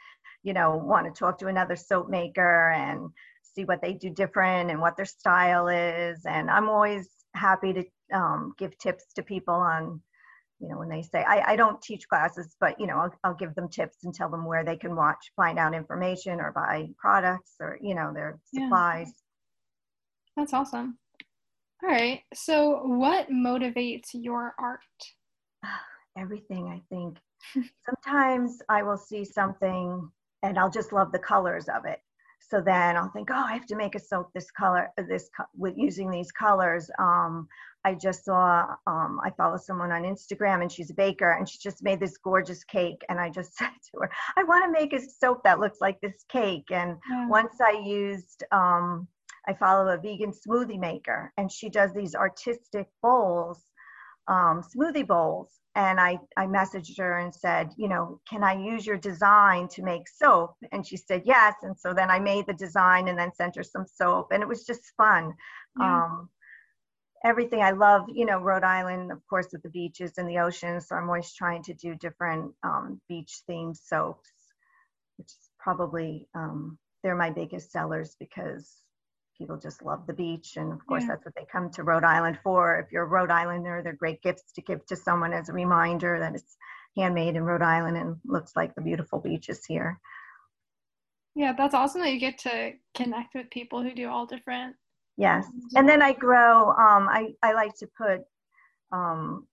you 0.44 0.54
know, 0.54 0.78
want 0.78 1.06
to 1.06 1.18
talk 1.18 1.38
to 1.40 1.48
another 1.48 1.76
soap 1.76 2.10
maker 2.10 2.72
and 2.72 3.10
see 3.42 3.66
what 3.66 3.82
they 3.82 3.94
do 3.94 4.10
different 4.10 4.72
and 4.72 4.80
what 4.80 4.96
their 4.96 5.06
style 5.06 5.68
is. 5.68 6.26
And 6.26 6.50
I'm 6.50 6.70
always 6.70 7.10
happy 7.36 7.74
to 7.74 7.84
um, 8.14 8.54
give 8.58 8.78
tips 8.78 9.06
to 9.16 9.24
people 9.24 9.54
on 9.54 10.02
you 10.60 10.68
know 10.68 10.78
when 10.78 10.90
they 10.90 11.02
say 11.02 11.24
I, 11.24 11.54
I 11.54 11.56
don't 11.56 11.82
teach 11.82 12.08
classes 12.08 12.56
but 12.60 12.80
you 12.80 12.88
know 12.88 12.98
I'll, 12.98 13.14
I'll 13.24 13.34
give 13.36 13.56
them 13.56 13.70
tips 13.70 14.04
and 14.04 14.14
tell 14.14 14.30
them 14.30 14.46
where 14.46 14.64
they 14.64 14.78
can 14.78 14.96
watch 14.96 15.32
find 15.36 15.60
out 15.60 15.74
information 15.74 16.40
or 16.40 16.52
buy 16.52 16.90
products 16.98 17.54
or 17.60 17.78
you 17.82 17.96
know 17.96 18.12
their 18.14 18.40
supplies. 18.54 19.08
Yeah. 19.08 20.42
that's 20.42 20.54
awesome. 20.54 20.98
All 21.84 21.90
right. 21.90 22.22
So 22.34 22.82
what 22.84 23.30
motivates 23.30 24.10
your 24.14 24.56
art? 24.60 24.80
Everything 26.18 26.68
i 26.68 26.82
think. 26.94 27.18
Sometimes 27.86 28.60
i 28.70 28.82
will 28.82 28.98
see 28.98 29.24
something 29.24 30.10
and 30.44 30.58
i'll 30.58 30.72
just 30.72 30.92
love 30.92 31.12
the 31.12 31.20
colors 31.20 31.68
of 31.70 31.86
it 31.86 32.00
so 32.40 32.62
then 32.62 32.96
I'll 32.96 33.10
think, 33.10 33.30
oh, 33.32 33.36
I 33.36 33.54
have 33.54 33.66
to 33.68 33.76
make 33.76 33.96
a 33.96 34.00
soap 34.00 34.30
this 34.34 34.50
color, 34.52 34.90
this 35.10 35.30
with 35.56 35.74
using 35.78 36.10
these 36.10 36.32
colors. 36.32 36.90
Um, 36.98 37.48
I 37.84 37.94
just 37.94 38.26
saw, 38.26 38.76
um, 38.86 39.20
I 39.24 39.32
follow 39.38 39.58
someone 39.58 39.92
on 39.92 40.04
Instagram 40.04 40.62
and 40.62 40.72
she's 40.72 40.90
a 40.90 40.94
baker 40.94 41.32
and 41.32 41.48
she 41.48 41.58
just 41.58 41.84
made 41.84 42.00
this 42.00 42.18
gorgeous 42.18 42.64
cake. 42.64 43.02
And 43.10 43.20
I 43.20 43.30
just 43.30 43.54
said 43.58 43.70
to 43.70 44.02
her, 44.02 44.12
I 44.38 44.44
want 44.44 44.66
to 44.66 44.72
make 44.72 44.94
a 44.94 45.00
soap 45.00 45.44
that 45.44 45.60
looks 45.60 45.80
like 45.82 46.00
this 46.02 46.24
cake. 46.30 46.68
And 46.72 46.98
yeah. 47.10 47.28
once 47.28 47.56
I 47.62 47.82
used, 47.84 48.44
um, 48.52 49.08
I 49.48 49.54
follow 49.54 49.90
a 49.90 49.98
vegan 49.98 50.32
smoothie 50.32 50.80
maker 50.80 51.32
and 51.38 51.52
she 51.52 51.70
does 51.70 51.94
these 51.94 52.16
artistic 52.16 52.88
bowls, 53.02 53.62
um, 54.28 54.64
smoothie 54.76 55.08
bowls. 55.08 55.50
And 55.78 56.00
I, 56.00 56.20
I 56.36 56.48
messaged 56.48 56.98
her 56.98 57.20
and 57.20 57.34
said, 57.34 57.70
you 57.78 57.88
know, 57.88 58.20
can 58.28 58.44
I 58.44 58.54
use 58.54 58.84
your 58.84 58.98
design 58.98 59.68
to 59.70 59.84
make 59.84 60.10
soap? 60.10 60.56
And 60.72 60.86
she 60.86 60.98
said, 60.98 61.22
yes. 61.24 61.54
And 61.62 61.78
so 61.78 61.94
then 61.94 62.10
I 62.10 62.18
made 62.18 62.48
the 62.48 62.54
design 62.54 63.10
and 63.10 63.18
then 63.18 63.32
sent 63.36 63.56
her 63.58 63.64
some 63.64 63.86
soap. 63.86 64.30
And 64.32 64.42
it 64.42 64.50
was 64.50 64.66
just 64.66 64.82
fun. 64.98 65.36
Yeah. 65.80 66.06
Um, 66.06 66.30
everything 67.24 67.62
I 67.62 67.72
love, 67.72 68.08
you 68.12 68.26
know, 68.26 68.40
Rhode 68.40 68.64
Island, 68.64 69.12
of 69.12 69.22
course, 69.30 69.50
with 69.52 69.62
the 69.62 69.70
beaches 69.70 70.18
and 70.18 70.28
the 70.28 70.40
ocean. 70.40 70.82
So 70.82 70.96
I'm 70.96 71.10
always 71.10 71.32
trying 71.32 71.62
to 71.66 71.76
do 71.76 71.94
different 71.94 72.56
um, 72.64 73.00
beach 73.08 73.42
themed 73.48 73.78
soaps, 73.78 74.32
which 75.18 75.28
is 75.28 75.50
probably, 75.60 76.28
um, 76.34 76.80
they're 77.04 77.16
my 77.16 77.30
biggest 77.30 77.72
sellers 77.72 78.16
because 78.20 78.82
people 79.38 79.58
just 79.58 79.84
love 79.84 80.08
the 80.08 80.14
beach. 80.14 80.58
And 80.58 80.72
of 80.72 80.86
course, 80.86 81.04
yeah. 81.04 81.10
that's 81.10 81.26
what 81.26 81.36
they 81.36 81.46
come 81.52 81.70
to 81.72 81.84
Rhode 81.84 82.04
Island 82.04 82.40
for. 82.44 82.80
If 82.80 82.92
you're 82.92 83.04
a 83.04 83.08
Rhode 83.08 83.32
Islander, 83.32 83.82
they're 83.84 83.94
great 83.94 84.22
gifts 84.22 84.52
to 84.54 84.62
give 84.62 84.86
to 84.88 84.96
someone 84.96 85.34
as 85.34 85.50
a 85.50 85.54
reminder 85.54 86.20
that 86.20 86.36
it's 86.36 86.58
handmade 86.98 87.36
in 87.36 87.44
Rhode 87.44 87.62
Island 87.62 87.98
and 87.98 88.18
looks 88.26 88.56
like 88.56 88.74
the 88.76 88.82
beautiful 88.82 89.20
beaches 89.20 89.66
here. 89.66 90.00
Yeah, 91.36 91.54
that's 91.56 91.76
awesome 91.76 92.02
that 92.02 92.14
you 92.14 92.20
get 92.20 92.40
to 92.40 92.74
connect 92.96 93.36
with 93.36 93.50
people 93.52 93.84
who 93.84 93.94
do 93.94 94.10
all 94.10 94.26
different 94.26 94.76
Yes. 95.18 95.48
And 95.76 95.90
then 95.90 96.02
I 96.02 96.14
grow, 96.14 96.70
um, 96.70 97.10
I, 97.10 97.34
I 97.42 97.54
like 97.54 97.76
to 97.78 97.88
put 97.98 98.22
um, 98.92 99.48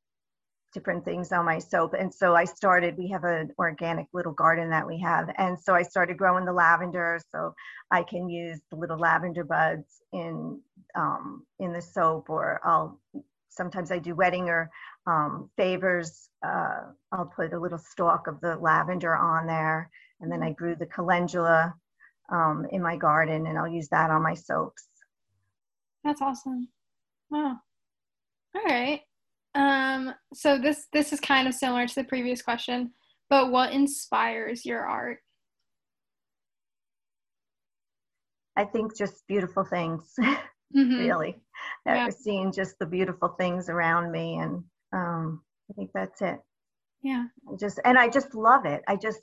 different 0.74 1.04
things 1.04 1.32
on 1.32 1.46
my 1.46 1.58
soap. 1.58 1.94
And 1.98 2.12
so 2.12 2.34
I 2.34 2.44
started, 2.44 2.98
we 2.98 3.08
have 3.08 3.24
an 3.24 3.52
organic 3.58 4.08
little 4.12 4.32
garden 4.32 4.68
that 4.70 4.86
we 4.86 4.98
have. 5.00 5.30
And 5.38 5.58
so 5.58 5.74
I 5.74 5.82
started 5.82 6.18
growing 6.18 6.44
the 6.44 6.52
lavender 6.52 7.20
so 7.32 7.54
I 7.90 8.02
can 8.02 8.28
use 8.28 8.60
the 8.70 8.76
little 8.76 8.98
lavender 8.98 9.44
buds 9.44 10.02
in, 10.12 10.60
um, 10.94 11.46
in 11.60 11.72
the 11.72 11.80
soap 11.80 12.28
or 12.28 12.60
I'll, 12.64 13.00
sometimes 13.48 13.92
I 13.92 13.98
do 14.00 14.14
wedding 14.14 14.48
or 14.48 14.68
um, 15.06 15.48
favors. 15.56 16.28
Uh, 16.44 16.80
I'll 17.12 17.32
put 17.34 17.52
a 17.52 17.58
little 17.58 17.78
stalk 17.78 18.26
of 18.26 18.40
the 18.40 18.56
lavender 18.56 19.16
on 19.16 19.46
there. 19.46 19.88
And 20.20 20.30
then 20.30 20.42
I 20.42 20.52
grew 20.52 20.74
the 20.74 20.86
calendula 20.86 21.74
um, 22.30 22.66
in 22.70 22.82
my 22.82 22.96
garden 22.96 23.46
and 23.46 23.56
I'll 23.58 23.68
use 23.68 23.88
that 23.88 24.10
on 24.10 24.22
my 24.22 24.34
soaps. 24.34 24.88
That's 26.02 26.20
awesome. 26.20 26.68
Wow. 27.30 27.58
All 28.54 28.62
right. 28.64 29.00
Um, 29.54 30.14
so 30.32 30.58
this 30.58 30.86
this 30.92 31.12
is 31.12 31.20
kind 31.20 31.46
of 31.46 31.54
similar 31.54 31.86
to 31.86 31.94
the 31.94 32.04
previous 32.04 32.42
question, 32.42 32.90
but 33.30 33.50
what 33.50 33.72
inspires 33.72 34.66
your 34.66 34.84
art? 34.84 35.18
I 38.56 38.64
think 38.64 38.96
just 38.96 39.26
beautiful 39.26 39.64
things, 39.64 40.12
mm-hmm. 40.20 40.98
really. 40.98 41.36
Yeah. 41.86 42.08
Seeing 42.10 42.52
just 42.52 42.78
the 42.78 42.86
beautiful 42.86 43.28
things 43.38 43.68
around 43.68 44.10
me, 44.10 44.38
and 44.38 44.62
um, 44.92 45.42
I 45.70 45.74
think 45.74 45.90
that's 45.94 46.20
it. 46.22 46.38
Yeah. 47.02 47.26
I 47.50 47.56
just 47.56 47.78
and 47.84 47.98
I 47.98 48.08
just 48.08 48.34
love 48.34 48.64
it. 48.64 48.82
I 48.88 48.96
just 48.96 49.20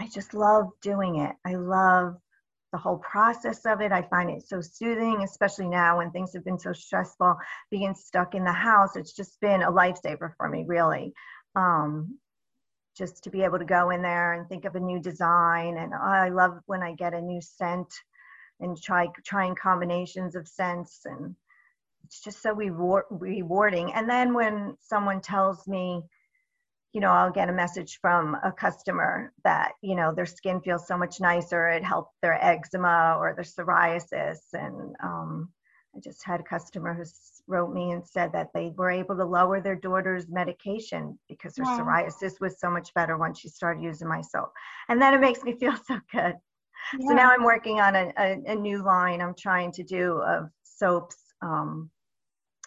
I 0.00 0.08
just 0.08 0.34
love 0.34 0.70
doing 0.82 1.16
it. 1.16 1.36
I 1.46 1.54
love 1.54 2.16
the 2.74 2.78
whole 2.78 2.98
process 2.98 3.64
of 3.66 3.80
it. 3.80 3.92
I 3.92 4.02
find 4.02 4.28
it 4.28 4.42
so 4.48 4.60
soothing, 4.60 5.22
especially 5.22 5.68
now 5.68 5.98
when 5.98 6.10
things 6.10 6.32
have 6.34 6.44
been 6.44 6.58
so 6.58 6.72
stressful. 6.72 7.36
Being 7.70 7.94
stuck 7.94 8.34
in 8.34 8.42
the 8.42 8.52
house, 8.52 8.96
it's 8.96 9.12
just 9.12 9.40
been 9.40 9.62
a 9.62 9.70
lifesaver 9.70 10.32
for 10.36 10.48
me, 10.48 10.64
really. 10.66 11.14
Um, 11.54 12.18
just 12.96 13.22
to 13.22 13.30
be 13.30 13.42
able 13.42 13.60
to 13.60 13.64
go 13.64 13.90
in 13.90 14.02
there 14.02 14.32
and 14.32 14.48
think 14.48 14.64
of 14.64 14.74
a 14.74 14.80
new 14.80 15.00
design. 15.00 15.76
And 15.76 15.92
oh, 15.94 16.04
I 16.04 16.30
love 16.30 16.58
when 16.66 16.82
I 16.82 16.94
get 16.94 17.14
a 17.14 17.20
new 17.20 17.40
scent 17.40 17.94
and 18.58 18.76
try 18.76 19.06
trying 19.24 19.54
combinations 19.54 20.34
of 20.34 20.48
scents. 20.48 21.02
And 21.04 21.36
it's 22.04 22.20
just 22.20 22.42
so 22.42 22.54
reward, 22.54 23.04
rewarding. 23.08 23.92
And 23.92 24.10
then 24.10 24.34
when 24.34 24.76
someone 24.80 25.20
tells 25.20 25.68
me, 25.68 26.02
you 26.94 27.00
know, 27.00 27.10
I'll 27.10 27.32
get 27.32 27.48
a 27.48 27.52
message 27.52 27.98
from 28.00 28.36
a 28.44 28.52
customer 28.52 29.32
that, 29.42 29.72
you 29.82 29.96
know, 29.96 30.14
their 30.14 30.24
skin 30.26 30.60
feels 30.60 30.86
so 30.86 30.96
much 30.96 31.20
nicer. 31.20 31.66
It 31.66 31.82
helped 31.82 32.12
their 32.22 32.42
eczema 32.42 33.16
or 33.18 33.34
their 33.34 33.44
psoriasis. 33.44 34.38
And 34.52 34.94
um, 35.02 35.48
I 35.94 35.98
just 35.98 36.24
had 36.24 36.38
a 36.38 36.44
customer 36.44 36.94
who 36.94 37.02
wrote 37.48 37.74
me 37.74 37.90
and 37.90 38.06
said 38.06 38.32
that 38.32 38.50
they 38.54 38.72
were 38.76 38.92
able 38.92 39.16
to 39.16 39.24
lower 39.24 39.60
their 39.60 39.74
daughter's 39.74 40.28
medication 40.28 41.18
because 41.28 41.56
her 41.56 41.64
wow. 41.64 41.80
psoriasis 41.80 42.40
was 42.40 42.60
so 42.60 42.70
much 42.70 42.94
better 42.94 43.18
once 43.18 43.40
she 43.40 43.48
started 43.48 43.82
using 43.82 44.06
my 44.06 44.20
soap. 44.20 44.52
And 44.88 45.02
then 45.02 45.14
it 45.14 45.20
makes 45.20 45.42
me 45.42 45.52
feel 45.58 45.74
so 45.88 45.98
good. 46.12 46.36
Yeah. 46.96 47.08
So 47.08 47.14
now 47.14 47.30
I'm 47.32 47.42
working 47.42 47.80
on 47.80 47.96
a, 47.96 48.12
a, 48.16 48.42
a, 48.46 48.54
new 48.54 48.84
line 48.84 49.20
I'm 49.20 49.34
trying 49.34 49.72
to 49.72 49.82
do 49.82 50.20
of 50.22 50.48
soaps 50.62 51.16
um, 51.42 51.90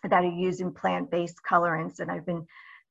that 0.03 0.25
are 0.25 0.31
using 0.31 0.73
plant-based 0.73 1.37
colorants. 1.49 1.99
And 1.99 2.11
I've 2.11 2.25
been 2.25 2.45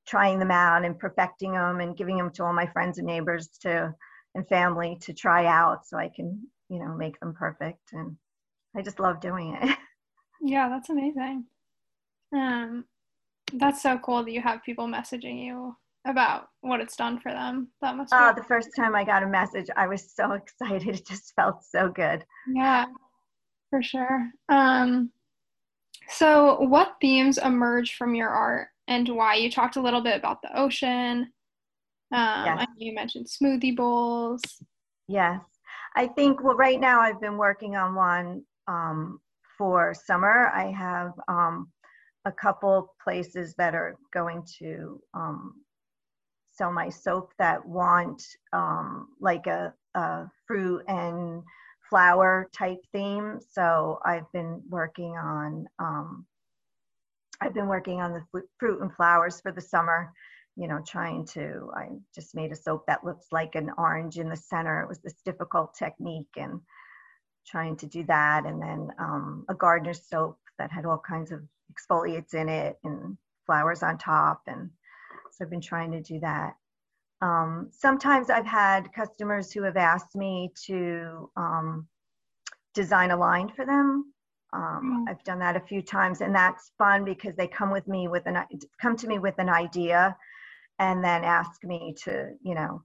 trying 0.06 0.38
them 0.38 0.50
out 0.50 0.84
and 0.84 0.98
perfecting 0.98 1.52
them 1.52 1.80
and 1.80 1.96
giving 1.96 2.16
them 2.16 2.30
to 2.30 2.44
all 2.44 2.52
my 2.52 2.66
friends 2.66 2.98
and 2.98 3.06
neighbors 3.06 3.48
to 3.60 3.94
and 4.34 4.48
family 4.48 4.96
to 5.00 5.12
try 5.12 5.46
out 5.46 5.86
so 5.86 5.96
I 5.96 6.10
can, 6.14 6.46
you 6.68 6.78
know, 6.78 6.94
make 6.94 7.18
them 7.20 7.34
perfect. 7.34 7.92
And 7.92 8.16
I 8.76 8.82
just 8.82 9.00
love 9.00 9.20
doing 9.20 9.56
it. 9.60 9.76
Yeah, 10.42 10.68
that's 10.68 10.90
amazing. 10.90 11.46
Um, 12.34 12.84
that's 13.54 13.82
so 13.82 13.98
cool 13.98 14.22
that 14.22 14.32
you 14.32 14.42
have 14.42 14.62
people 14.62 14.86
messaging 14.86 15.44
you 15.44 15.75
about 16.06 16.48
what 16.60 16.80
it's 16.80 16.94
done 16.94 17.18
for 17.18 17.32
them. 17.32 17.68
That 17.80 17.96
must. 17.96 18.12
Oh, 18.14 18.32
the 18.36 18.44
first 18.44 18.68
time 18.76 18.94
I 18.94 19.02
got 19.04 19.22
a 19.22 19.26
message, 19.26 19.68
I 19.76 19.86
was 19.86 20.12
so 20.14 20.32
excited. 20.60 20.88
It 20.88 21.06
just 21.06 21.34
felt 21.34 21.64
so 21.64 21.88
good. 21.88 22.25
Yeah, 22.52 22.84
for 23.70 23.82
sure. 23.82 24.30
Um, 24.48 25.10
so, 26.08 26.60
what 26.60 26.96
themes 27.00 27.38
emerge 27.38 27.96
from 27.96 28.14
your 28.14 28.28
art 28.28 28.68
and 28.88 29.09
why. 29.09 29.35
You 29.37 29.50
talked 29.50 29.76
a 29.76 29.83
little 29.83 30.00
bit 30.00 30.16
about 30.16 30.43
the 30.43 30.59
ocean. 30.59 31.33
Um, 32.12 32.47
yes. 32.47 32.66
you 32.78 32.95
mentioned 32.95 33.26
smoothie 33.26 33.76
bowls. 33.76 34.43
Yes. 35.09 35.40
I 35.97 36.07
think, 36.07 36.43
well, 36.43 36.57
right 36.57 36.78
now 36.81 37.00
I've 37.00 37.21
been 37.21 37.38
working 37.38 37.75
on 37.75 37.95
one 37.95 38.43
um, 38.69 39.21
for 39.57 39.95
summer. 39.95 40.50
I 40.55 40.71
have 40.71 41.12
um, 41.28 41.69
a 42.26 42.33
couple 42.33 42.95
places 43.02 43.55
that 43.57 43.75
are 43.75 43.97
going 44.12 44.47
to 44.59 45.00
um, 45.14 45.55
sell 46.52 46.73
my 46.73 46.88
soap 46.88 47.33
that 47.38 47.64
want 47.64 48.23
um, 48.52 49.09
like 49.21 49.47
a, 49.47 49.73
a 49.95 50.26
fruit 50.47 50.83
and 50.88 51.43
flower 51.88 52.49
type 52.57 52.81
theme. 52.93 53.38
So 53.49 54.00
I've 54.05 54.31
been 54.33 54.62
working 54.69 55.16
on 55.16 55.66
um, 55.78 56.26
I've 57.40 57.55
been 57.55 57.69
working 57.69 58.00
on 58.00 58.12
the 58.12 58.43
fruit 58.59 58.81
and 58.81 58.93
flowers 58.95 59.40
for 59.40 59.52
the 59.52 59.61
summer, 59.61 60.12
you 60.57 60.69
know, 60.69 60.81
trying 60.87 61.26
to, 61.26 61.71
I 61.75 61.88
just 62.14 62.35
made 62.35 62.52
a 62.52 62.57
soap 62.57 62.85
that 62.87 63.05
looks 63.05 63.26
like 63.31 63.55
an 63.55 63.71
orange 63.76 64.19
in 64.19 64.28
the 64.28 64.37
center. 64.37 64.81
It 64.81 64.88
was 64.88 65.00
this 65.00 65.21
difficult 65.25 65.75
technique 65.75 66.35
and 66.37 66.61
trying 67.47 67.76
to 67.76 67.87
do 67.87 68.05
that. 68.05 68.47
And 68.47 68.61
then 68.61 68.90
um, 68.99 69.45
a 69.49 69.55
gardener's 69.55 70.02
soap 70.09 70.38
that 70.59 70.73
had 70.73 70.87
all 70.87 70.99
kinds 70.99 71.31
of 71.31 71.43
exfoliates 71.73 72.35
in 72.35 72.49
it 72.49 72.78
and 72.85 73.16
flowers 73.45 73.83
on 73.83 73.99
top. 73.99 74.43
And 74.47 74.71
so 75.33 75.45
I've 75.45 75.50
been 75.50 75.61
trying 75.61 75.93
to 75.93 76.00
do 76.00 76.19
that. 76.21 76.55
Um, 77.23 77.69
sometimes 77.71 78.31
I've 78.31 78.47
had 78.47 78.93
customers 78.93 79.52
who 79.52 79.62
have 79.62 79.76
asked 79.76 80.16
me 80.16 80.52
to 80.66 81.31
um, 81.37 81.87
design 82.75 83.11
a 83.11 83.16
line 83.16 83.49
for 83.49 83.64
them 83.64 84.12
um, 84.53 85.07
mm. 85.07 85.11
I've 85.11 85.23
done 85.25 85.38
that 85.41 85.57
a 85.57 85.61
few 85.61 85.83
times, 85.83 86.21
and 86.21 86.35
that's 86.35 86.71
fun 86.79 87.05
because 87.05 87.35
they 87.37 87.49
come 87.49 87.71
with 87.71 87.87
me 87.88 88.09
with 88.09 88.26
an 88.26 88.45
come 88.81 88.97
to 88.97 89.07
me 89.07 89.19
with 89.19 89.38
an 89.38 89.49
idea, 89.49 90.17
and 90.79 91.03
then 91.03 91.25
ask 91.25 91.65
me 91.65 91.95
to 92.05 92.31
you 92.43 92.55
know 92.55 92.83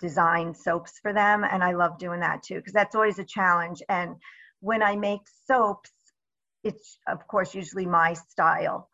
design 0.00 0.54
soaps 0.54 0.98
for 1.00 1.12
them, 1.12 1.44
and 1.44 1.62
I 1.62 1.72
love 1.72 1.98
doing 1.98 2.20
that 2.20 2.42
too 2.42 2.56
because 2.56 2.72
that's 2.72 2.94
always 2.94 3.18
a 3.18 3.24
challenge. 3.24 3.82
And 3.88 4.16
when 4.60 4.82
I 4.82 4.96
make 4.96 5.22
soaps, 5.46 5.90
it's 6.64 6.98
of 7.08 7.26
course 7.26 7.54
usually 7.54 7.86
my 7.86 8.12
style, 8.12 8.88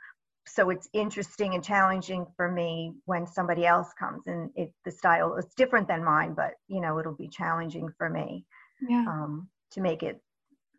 so 0.46 0.70
it's 0.70 0.88
interesting 0.92 1.54
and 1.54 1.64
challenging 1.64 2.26
for 2.36 2.50
me 2.50 2.94
when 3.04 3.26
somebody 3.26 3.66
else 3.66 3.92
comes 3.98 4.26
and 4.26 4.50
it 4.54 4.72
the 4.84 4.92
style 4.92 5.34
is 5.36 5.46
different 5.56 5.88
than 5.88 6.04
mine, 6.04 6.34
but 6.34 6.52
you 6.68 6.80
know 6.80 6.98
it'll 6.98 7.16
be 7.16 7.28
challenging 7.28 7.88
for 7.98 8.08
me 8.08 8.44
yeah. 8.88 9.04
um, 9.08 9.48
to 9.72 9.80
make 9.80 10.02
it 10.04 10.20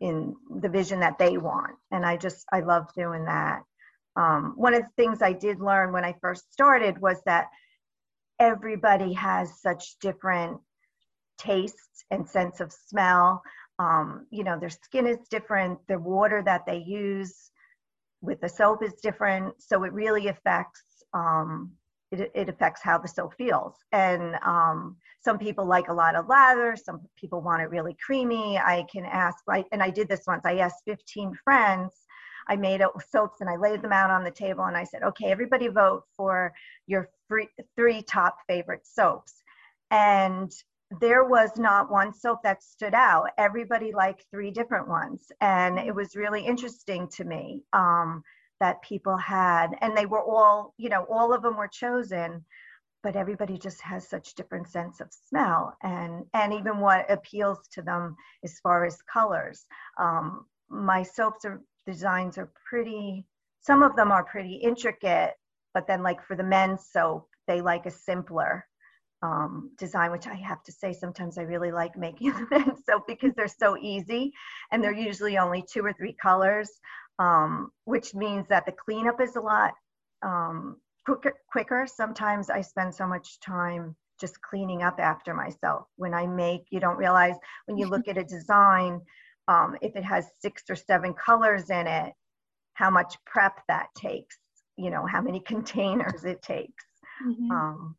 in 0.00 0.34
the 0.60 0.68
vision 0.68 1.00
that 1.00 1.18
they 1.18 1.36
want. 1.36 1.76
And 1.90 2.04
I 2.06 2.16
just, 2.16 2.44
I 2.52 2.60
love 2.60 2.86
doing 2.94 3.24
that. 3.26 3.62
Um, 4.16 4.54
one 4.56 4.74
of 4.74 4.82
the 4.82 4.90
things 4.96 5.22
I 5.22 5.32
did 5.32 5.60
learn 5.60 5.92
when 5.92 6.04
I 6.04 6.14
first 6.20 6.52
started 6.52 7.00
was 7.00 7.22
that 7.26 7.46
everybody 8.38 9.12
has 9.12 9.60
such 9.60 9.98
different 10.00 10.58
tastes 11.38 12.04
and 12.10 12.28
sense 12.28 12.60
of 12.60 12.72
smell. 12.72 13.42
Um, 13.78 14.26
you 14.30 14.44
know, 14.44 14.58
their 14.58 14.70
skin 14.70 15.06
is 15.06 15.18
different, 15.30 15.78
the 15.88 15.98
water 15.98 16.42
that 16.44 16.66
they 16.66 16.78
use 16.78 17.50
with 18.20 18.40
the 18.40 18.48
soap 18.48 18.82
is 18.82 18.94
different. 19.02 19.54
So 19.58 19.84
it 19.84 19.92
really 19.92 20.28
affects 20.28 20.82
um, 21.14 21.72
it, 22.12 22.30
it 22.34 22.48
affects 22.48 22.82
how 22.82 22.98
the 22.98 23.08
soap 23.08 23.34
feels. 23.34 23.74
And 23.92 24.36
um, 24.44 24.96
some 25.22 25.38
people 25.38 25.64
like 25.64 25.88
a 25.88 25.94
lot 25.94 26.16
of 26.16 26.28
lather, 26.28 26.76
some 26.76 27.00
people 27.16 27.40
want 27.40 27.62
it 27.62 27.70
really 27.70 27.96
creamy. 28.04 28.58
I 28.58 28.86
can 28.90 29.04
ask, 29.04 29.38
right? 29.46 29.66
And 29.72 29.82
I 29.82 29.90
did 29.90 30.08
this 30.08 30.22
once. 30.26 30.42
I 30.44 30.56
asked 30.56 30.82
15 30.86 31.34
friends. 31.44 31.92
I 32.48 32.56
made 32.56 32.82
soaps 33.10 33.40
and 33.40 33.48
I 33.48 33.56
laid 33.56 33.82
them 33.82 33.92
out 33.92 34.10
on 34.10 34.24
the 34.24 34.30
table 34.30 34.64
and 34.64 34.76
I 34.76 34.84
said, 34.84 35.02
okay, 35.02 35.26
everybody 35.26 35.68
vote 35.68 36.02
for 36.16 36.52
your 36.86 37.08
three, 37.28 37.48
three 37.76 38.02
top 38.02 38.38
favorite 38.48 38.86
soaps. 38.86 39.34
And 39.92 40.50
there 41.00 41.24
was 41.24 41.50
not 41.56 41.90
one 41.90 42.12
soap 42.12 42.40
that 42.42 42.62
stood 42.62 42.94
out. 42.94 43.28
Everybody 43.38 43.92
liked 43.92 44.24
three 44.32 44.50
different 44.50 44.88
ones. 44.88 45.30
And 45.40 45.78
it 45.78 45.94
was 45.94 46.16
really 46.16 46.44
interesting 46.44 47.06
to 47.14 47.24
me. 47.24 47.62
Um, 47.72 48.24
that 48.60 48.82
people 48.82 49.16
had 49.16 49.68
and 49.80 49.96
they 49.96 50.06
were 50.06 50.22
all 50.22 50.74
you 50.76 50.88
know 50.88 51.06
all 51.10 51.32
of 51.32 51.42
them 51.42 51.56
were 51.56 51.68
chosen 51.68 52.44
but 53.02 53.16
everybody 53.16 53.58
just 53.58 53.80
has 53.80 54.08
such 54.08 54.34
different 54.34 54.68
sense 54.68 55.00
of 55.00 55.08
smell 55.28 55.76
and 55.82 56.24
and 56.34 56.52
even 56.52 56.78
what 56.78 57.10
appeals 57.10 57.66
to 57.72 57.82
them 57.82 58.14
as 58.44 58.58
far 58.60 58.84
as 58.84 58.98
colors. 59.02 59.64
Um, 59.98 60.44
my 60.68 61.02
soaps 61.02 61.44
are 61.44 61.60
designs 61.86 62.38
are 62.38 62.52
pretty 62.68 63.26
some 63.62 63.82
of 63.82 63.96
them 63.96 64.12
are 64.12 64.24
pretty 64.24 64.54
intricate 64.54 65.32
but 65.74 65.86
then 65.86 66.02
like 66.02 66.22
for 66.22 66.36
the 66.36 66.42
men's 66.42 66.86
soap 66.92 67.26
they 67.48 67.60
like 67.60 67.86
a 67.86 67.90
simpler 67.90 68.64
um, 69.22 69.70
design 69.78 70.12
which 70.12 70.26
i 70.26 70.34
have 70.34 70.62
to 70.62 70.72
say 70.72 70.92
sometimes 70.92 71.36
i 71.38 71.42
really 71.42 71.72
like 71.72 71.96
making 71.96 72.32
the 72.32 72.46
men's 72.50 72.84
soap 72.88 73.06
because 73.08 73.32
they're 73.34 73.48
so 73.48 73.76
easy 73.78 74.32
and 74.70 74.84
they're 74.84 74.92
usually 74.92 75.36
only 75.38 75.64
two 75.72 75.84
or 75.84 75.92
three 75.92 76.14
colors 76.22 76.70
um, 77.20 77.70
which 77.84 78.14
means 78.14 78.48
that 78.48 78.64
the 78.64 78.72
cleanup 78.72 79.20
is 79.20 79.36
a 79.36 79.40
lot 79.40 79.74
um, 80.22 80.76
quicker, 81.04 81.34
quicker. 81.52 81.86
Sometimes 81.86 82.48
I 82.48 82.62
spend 82.62 82.94
so 82.94 83.06
much 83.06 83.38
time 83.40 83.94
just 84.18 84.40
cleaning 84.40 84.82
up 84.82 84.98
after 84.98 85.34
myself. 85.34 85.86
When 85.96 86.14
I 86.14 86.26
make, 86.26 86.62
you 86.70 86.80
don't 86.80 86.96
realize 86.96 87.36
when 87.66 87.76
you 87.76 87.86
look 87.86 88.08
at 88.08 88.16
a 88.16 88.24
design, 88.24 89.00
um, 89.48 89.76
if 89.82 89.94
it 89.96 90.04
has 90.04 90.30
six 90.40 90.64
or 90.70 90.76
seven 90.76 91.12
colors 91.12 91.68
in 91.68 91.86
it, 91.86 92.12
how 92.72 92.90
much 92.90 93.16
prep 93.26 93.60
that 93.68 93.88
takes, 93.94 94.38
you 94.76 94.90
know, 94.90 95.04
how 95.06 95.20
many 95.20 95.40
containers 95.46 96.24
it 96.24 96.40
takes. 96.40 96.84
Mm-hmm. 97.26 97.50
Um, 97.50 97.96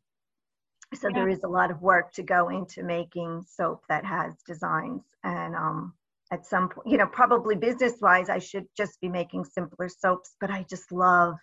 so 0.96 1.10
yeah. 1.10 1.20
there 1.20 1.30
is 1.30 1.44
a 1.44 1.48
lot 1.48 1.70
of 1.70 1.82
work 1.82 2.12
to 2.14 2.24
go 2.24 2.50
into 2.50 2.84
making 2.84 3.44
soap 3.48 3.84
that 3.88 4.04
has 4.04 4.34
designs. 4.48 5.04
And 5.24 5.56
um, 5.56 5.94
at 6.32 6.46
some 6.46 6.70
point, 6.70 6.88
you 6.88 6.98
know, 6.98 7.08
probably 7.08 7.56
business 7.56 7.96
wise, 8.02 8.30
I 8.30 8.40
should 8.40 8.66
just 8.76 9.00
be 9.02 9.10
making 9.10 9.46
simpler 9.46 9.90
soaps, 9.90 10.36
but 10.40 10.50
I 10.50 10.66
just 10.70 10.92
love 10.92 11.36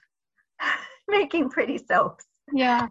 making 1.09 1.51
pretty 1.51 1.79
soaps. 1.79 2.25
Yeah. 2.53 2.89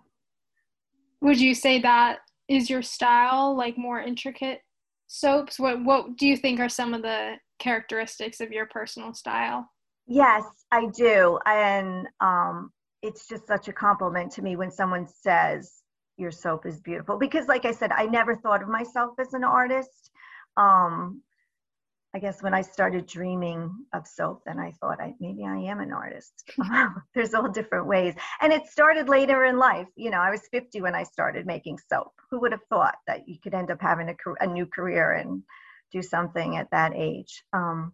Would 1.21 1.41
you 1.41 1.55
say 1.55 1.81
that 1.81 2.19
is 2.47 2.69
your 2.69 2.83
style, 2.83 3.57
like 3.57 3.77
more 3.77 3.99
intricate 3.99 4.61
soaps? 5.07 5.59
What 5.59 5.83
what 5.83 6.17
do 6.17 6.27
you 6.27 6.37
think 6.37 6.59
are 6.59 6.69
some 6.69 6.93
of 6.93 7.01
the 7.01 7.35
characteristics 7.59 8.39
of 8.39 8.51
your 8.51 8.67
personal 8.67 9.13
style? 9.13 9.67
Yes, 10.05 10.43
I 10.71 10.87
do. 10.95 11.39
And 11.45 12.07
um 12.21 12.71
it's 13.01 13.27
just 13.27 13.47
such 13.47 13.67
a 13.67 13.73
compliment 13.73 14.31
to 14.33 14.41
me 14.41 14.55
when 14.55 14.71
someone 14.71 15.07
says 15.07 15.81
your 16.17 16.31
soap 16.31 16.65
is 16.65 16.79
beautiful 16.79 17.17
because 17.17 17.47
like 17.47 17.65
I 17.65 17.71
said, 17.71 17.91
I 17.91 18.05
never 18.05 18.35
thought 18.35 18.61
of 18.61 18.69
myself 18.69 19.15
as 19.19 19.33
an 19.33 19.43
artist. 19.43 20.11
Um 20.57 21.23
I 22.17 22.19
guess 22.19 22.41
when 22.41 22.55
I 22.55 22.63
started 22.63 23.05
dreaming 23.05 23.71
of 23.93 24.07
soap, 24.07 24.41
then 24.43 24.57
I 24.57 24.71
thought 24.81 24.99
I 24.99 25.13
maybe 25.19 25.45
I 25.45 25.55
am 25.55 25.79
an 25.81 25.93
artist. 25.93 26.49
There's 27.13 27.35
all 27.35 27.47
different 27.47 27.85
ways, 27.85 28.15
and 28.41 28.51
it 28.51 28.65
started 28.65 29.07
later 29.07 29.45
in 29.45 29.59
life. 29.59 29.87
You 29.95 30.09
know, 30.09 30.17
I 30.17 30.31
was 30.31 30.41
50 30.51 30.81
when 30.81 30.95
I 30.95 31.03
started 31.03 31.45
making 31.45 31.77
soap. 31.77 32.13
Who 32.31 32.39
would 32.39 32.53
have 32.53 32.63
thought 32.69 32.95
that 33.05 33.29
you 33.29 33.37
could 33.39 33.53
end 33.53 33.69
up 33.69 33.79
having 33.79 34.09
a, 34.09 34.15
a 34.39 34.47
new 34.47 34.65
career 34.65 35.11
and 35.11 35.43
do 35.91 36.01
something 36.01 36.57
at 36.57 36.71
that 36.71 36.93
age? 36.95 37.43
Um, 37.53 37.93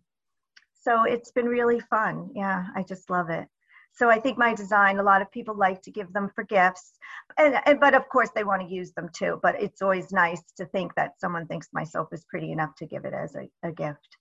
so 0.83 1.03
it's 1.03 1.31
been 1.31 1.47
really 1.47 1.81
fun. 1.81 2.29
Yeah, 2.33 2.67
I 2.77 2.83
just 2.83 3.09
love 3.09 3.29
it. 3.29 3.49
So 3.95 4.09
I 4.09 4.19
think 4.19 4.39
my 4.39 4.55
design, 4.55 4.97
a 4.97 5.03
lot 5.03 5.21
of 5.21 5.31
people 5.31 5.55
like 5.55 5.81
to 5.83 5.91
give 5.91 6.11
them 6.13 6.31
for 6.33 6.43
gifts, 6.43 6.93
and, 7.37 7.59
and, 7.65 7.79
but 7.79 7.93
of 7.93 8.09
course 8.09 8.29
they 8.33 8.43
want 8.43 8.63
to 8.63 8.73
use 8.73 8.91
them 8.91 9.07
too. 9.13 9.39
But 9.43 9.61
it's 9.61 9.83
always 9.83 10.11
nice 10.11 10.41
to 10.57 10.65
think 10.65 10.95
that 10.95 11.19
someone 11.19 11.45
thinks 11.45 11.67
my 11.73 11.83
soap 11.83 12.09
is 12.11 12.25
pretty 12.25 12.51
enough 12.51 12.75
to 12.77 12.87
give 12.87 13.05
it 13.05 13.13
as 13.13 13.35
a, 13.35 13.47
a 13.61 13.71
gift. 13.71 14.17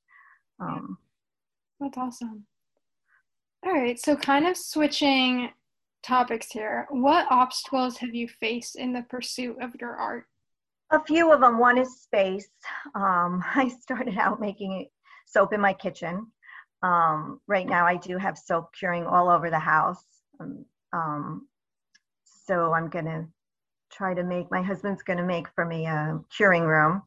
Um, 0.61 0.98
That's 1.80 1.96
awesome. 1.96 2.44
All 3.64 3.72
right, 3.72 3.98
so 3.98 4.14
kind 4.14 4.46
of 4.46 4.56
switching 4.56 5.50
topics 6.02 6.48
here. 6.50 6.87
What 6.90 7.26
obstacles 7.30 7.96
have 7.98 8.14
you 8.14 8.28
faced 8.28 8.76
in 8.76 8.92
the 8.92 9.02
pursuit 9.02 9.56
of 9.62 9.74
your 9.80 9.96
art? 9.96 10.26
A 10.90 11.02
few 11.02 11.32
of 11.32 11.40
them. 11.40 11.58
One 11.58 11.78
is 11.78 12.02
space. 12.02 12.48
Um, 12.94 13.42
I 13.54 13.72
started 13.80 14.18
out 14.18 14.40
making 14.40 14.88
soap 15.26 15.54
in 15.54 15.61
my 15.61 15.72
kitchen 15.72 16.26
um, 16.83 17.40
right 17.47 17.66
now, 17.66 17.87
I 17.87 17.97
do 17.97 18.16
have 18.18 18.37
soap 18.37 18.71
curing 18.79 19.07
all 19.07 19.29
over 19.29 19.51
the 19.51 19.59
house. 19.59 20.05
Um, 20.40 20.64
um, 20.92 21.49
so 22.25 22.73
I'm 22.73 22.88
going 22.88 23.05
to 23.05 23.27
try 23.92 24.14
to 24.14 24.25
make, 24.25 24.51
my 24.51 24.62
husband's 24.62 25.03
going 25.03 25.18
to 25.18 25.25
make 25.25 25.47
for 25.55 25.64
me 25.64 25.87
a 25.87 26.18
curing 26.35 26.64
room 26.64 27.03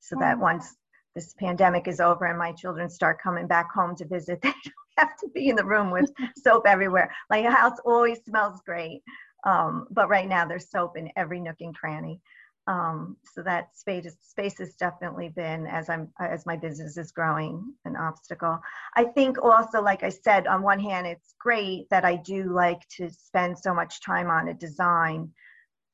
so 0.00 0.16
that 0.18 0.36
mm. 0.36 0.40
once 0.40 0.76
this 1.14 1.34
pandemic 1.34 1.88
is 1.88 2.00
over 2.00 2.26
and 2.26 2.38
my 2.38 2.52
children 2.52 2.88
start 2.88 3.20
coming 3.20 3.46
back 3.46 3.70
home 3.72 3.94
to 3.96 4.06
visit, 4.06 4.40
they 4.42 4.48
don't 4.48 4.74
have 4.96 5.16
to 5.18 5.28
be 5.34 5.48
in 5.48 5.56
the 5.56 5.64
room 5.64 5.90
with 5.90 6.10
soap 6.36 6.64
everywhere. 6.66 7.12
My 7.28 7.42
house 7.42 7.78
always 7.84 8.24
smells 8.24 8.60
great. 8.64 9.02
Um, 9.44 9.86
but 9.90 10.08
right 10.08 10.28
now 10.28 10.46
there's 10.46 10.70
soap 10.70 10.96
in 10.96 11.10
every 11.16 11.40
nook 11.40 11.56
and 11.60 11.74
cranny. 11.74 12.20
Um, 12.68 13.16
so 13.34 13.42
that 13.44 13.74
space 13.74 14.14
space 14.20 14.58
has 14.58 14.74
definitely 14.74 15.30
been 15.30 15.66
as 15.66 15.88
I'm 15.88 16.12
as 16.20 16.44
my 16.44 16.54
business 16.54 16.98
is 16.98 17.10
growing 17.12 17.72
an 17.86 17.96
obstacle. 17.96 18.60
I 18.94 19.04
think 19.04 19.42
also, 19.42 19.80
like 19.80 20.02
I 20.02 20.10
said, 20.10 20.46
on 20.46 20.62
one 20.62 20.78
hand, 20.78 21.06
it's 21.06 21.34
great 21.40 21.88
that 21.90 22.04
I 22.04 22.16
do 22.16 22.52
like 22.52 22.86
to 22.98 23.08
spend 23.08 23.58
so 23.58 23.72
much 23.72 24.04
time 24.04 24.28
on 24.28 24.48
a 24.48 24.54
design, 24.54 25.30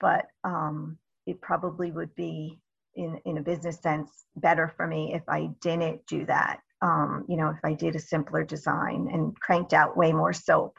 but 0.01 0.27
um, 0.43 0.99
it 1.27 1.41
probably 1.41 1.93
would 1.93 2.13
be 2.17 2.59
in 2.97 3.21
in 3.25 3.39
a 3.39 3.43
business 3.43 3.79
sense 3.81 4.25
better 4.37 4.67
for 4.77 4.89
me 4.89 5.15
if 5.15 5.23
I 5.29 5.51
didn't 5.61 6.05
do 6.09 6.27
that. 6.27 6.59
Um, 6.83 7.25
you 7.29 7.37
know, 7.37 7.51
if 7.51 7.61
I 7.63 7.75
did 7.75 7.95
a 7.95 8.01
simpler 8.01 8.43
design 8.43 9.09
and 9.13 9.39
cranked 9.39 9.75
out 9.75 9.97
way 9.97 10.13
more 10.13 10.33
soap, 10.33 10.77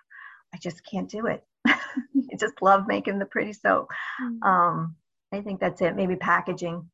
I 0.53 0.57
just 0.57 0.85
can't 0.85 1.09
do 1.09 1.27
it. 1.27 1.41
I 1.67 2.35
just 2.37 2.61
love 2.61 2.85
making 2.85 3.17
the 3.17 3.25
pretty 3.25 3.53
soap. 3.53 3.87
Mm-hmm. 4.21 4.45
I 5.33 5.41
think 5.41 5.59
that's 5.59 5.81
it. 5.81 5.95
Maybe 5.95 6.15
packaging. 6.15 6.89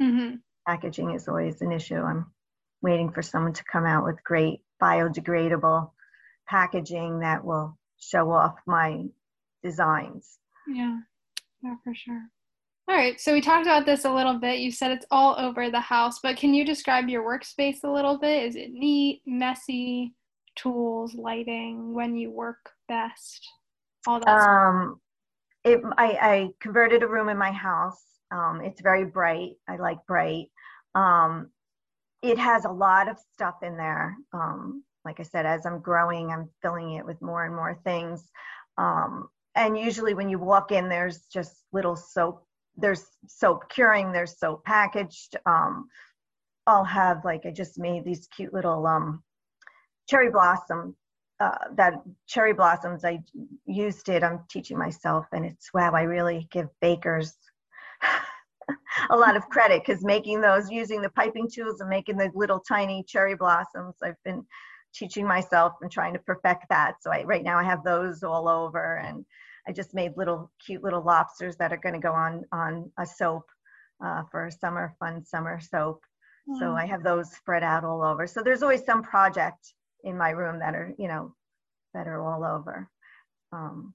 Mm-hmm. 0.00 0.36
Packaging 0.66 1.14
is 1.14 1.28
always 1.28 1.60
an 1.62 1.72
issue. 1.72 1.96
I'm 1.96 2.26
waiting 2.82 3.10
for 3.10 3.22
someone 3.22 3.52
to 3.54 3.64
come 3.64 3.84
out 3.84 4.04
with 4.04 4.22
great 4.24 4.60
biodegradable 4.80 5.90
packaging 6.48 7.20
that 7.20 7.44
will 7.44 7.76
show 7.98 8.30
off 8.30 8.56
my 8.66 9.04
designs. 9.62 10.38
Yeah, 10.66 10.98
yeah, 11.62 11.74
for 11.84 11.94
sure. 11.94 12.22
All 12.88 12.96
right, 12.96 13.20
so 13.20 13.32
we 13.32 13.40
talked 13.40 13.66
about 13.66 13.86
this 13.86 14.04
a 14.04 14.12
little 14.12 14.38
bit. 14.38 14.58
You 14.58 14.72
said 14.72 14.90
it's 14.90 15.06
all 15.12 15.36
over 15.38 15.70
the 15.70 15.80
house, 15.80 16.18
but 16.20 16.36
can 16.36 16.54
you 16.54 16.64
describe 16.64 17.08
your 17.08 17.22
workspace 17.22 17.84
a 17.84 17.90
little 17.90 18.18
bit? 18.18 18.44
Is 18.44 18.56
it 18.56 18.72
neat, 18.72 19.22
messy, 19.26 20.12
tools, 20.56 21.14
lighting, 21.14 21.94
when 21.94 22.16
you 22.16 22.32
work 22.32 22.70
best? 22.88 23.46
All 24.08 24.18
that. 24.18 24.28
Um, 24.28 25.00
it, 25.64 25.80
I, 25.96 26.18
I 26.20 26.48
converted 26.60 27.02
a 27.02 27.08
room 27.08 27.28
in 27.28 27.38
my 27.38 27.52
house. 27.52 28.02
Um, 28.30 28.60
it's 28.62 28.80
very 28.80 29.04
bright. 29.04 29.52
I 29.68 29.76
like 29.76 29.98
bright. 30.06 30.46
Um, 30.94 31.50
it 32.22 32.38
has 32.38 32.64
a 32.64 32.70
lot 32.70 33.08
of 33.08 33.18
stuff 33.32 33.56
in 33.62 33.76
there. 33.76 34.16
Um, 34.32 34.84
like 35.04 35.20
I 35.20 35.22
said, 35.22 35.46
as 35.46 35.66
I'm 35.66 35.80
growing, 35.80 36.30
I'm 36.30 36.48
filling 36.62 36.92
it 36.92 37.04
with 37.04 37.20
more 37.22 37.44
and 37.44 37.54
more 37.54 37.78
things. 37.84 38.30
Um, 38.78 39.28
and 39.54 39.76
usually, 39.76 40.14
when 40.14 40.28
you 40.28 40.38
walk 40.38 40.72
in, 40.72 40.88
there's 40.88 41.26
just 41.32 41.64
little 41.72 41.96
soap. 41.96 42.46
There's 42.76 43.04
soap 43.26 43.68
curing. 43.68 44.12
There's 44.12 44.38
soap 44.38 44.64
packaged. 44.64 45.36
Um, 45.46 45.88
I'll 46.66 46.84
have 46.84 47.24
like 47.24 47.46
I 47.46 47.50
just 47.50 47.78
made 47.78 48.04
these 48.04 48.28
cute 48.34 48.54
little 48.54 48.86
um, 48.86 49.22
cherry 50.08 50.30
blossom 50.30 50.94
uh, 51.40 51.58
that 51.74 51.94
cherry 52.26 52.52
blossoms 52.52 53.04
i 53.04 53.18
used 53.66 54.08
it 54.08 54.22
i'm 54.22 54.40
teaching 54.50 54.78
myself 54.78 55.26
and 55.32 55.44
it's 55.44 55.72
wow 55.72 55.92
i 55.92 56.02
really 56.02 56.48
give 56.50 56.68
bakers 56.80 57.34
a 59.10 59.16
lot 59.16 59.36
of 59.36 59.48
credit 59.48 59.82
because 59.84 60.04
making 60.04 60.40
those 60.40 60.70
using 60.70 61.00
the 61.00 61.10
piping 61.10 61.48
tools 61.48 61.80
and 61.80 61.88
making 61.88 62.16
the 62.16 62.30
little 62.34 62.60
tiny 62.60 63.02
cherry 63.06 63.34
blossoms 63.34 63.94
i've 64.02 64.22
been 64.24 64.44
teaching 64.94 65.26
myself 65.26 65.74
and 65.82 65.90
trying 65.90 66.12
to 66.12 66.18
perfect 66.20 66.64
that 66.68 66.94
so 67.00 67.10
I, 67.10 67.22
right 67.24 67.42
now 67.42 67.58
i 67.58 67.64
have 67.64 67.84
those 67.84 68.22
all 68.22 68.48
over 68.48 68.98
and 68.98 69.24
i 69.66 69.72
just 69.72 69.94
made 69.94 70.12
little 70.16 70.50
cute 70.64 70.82
little 70.82 71.02
lobsters 71.02 71.56
that 71.56 71.72
are 71.72 71.78
going 71.78 71.94
to 71.94 72.00
go 72.00 72.12
on 72.12 72.44
on 72.52 72.90
a 72.98 73.06
soap 73.06 73.44
uh, 74.04 74.22
for 74.30 74.50
summer 74.50 74.94
fun 74.98 75.24
summer 75.24 75.60
soap. 75.60 76.02
So 76.58 76.72
I 76.72 76.86
have 76.86 77.04
those 77.04 77.30
spread 77.30 77.62
out 77.62 77.84
all 77.84 78.02
over. 78.02 78.26
So 78.26 78.42
there's 78.42 78.62
always 78.62 78.84
some 78.84 79.02
project 79.02 79.72
in 80.04 80.16
my 80.16 80.30
room 80.30 80.58
that 80.60 80.74
are, 80.74 80.94
you 80.98 81.08
know, 81.08 81.34
that 81.94 82.06
are 82.06 82.22
all 82.22 82.44
over. 82.44 82.88
Um, 83.52 83.94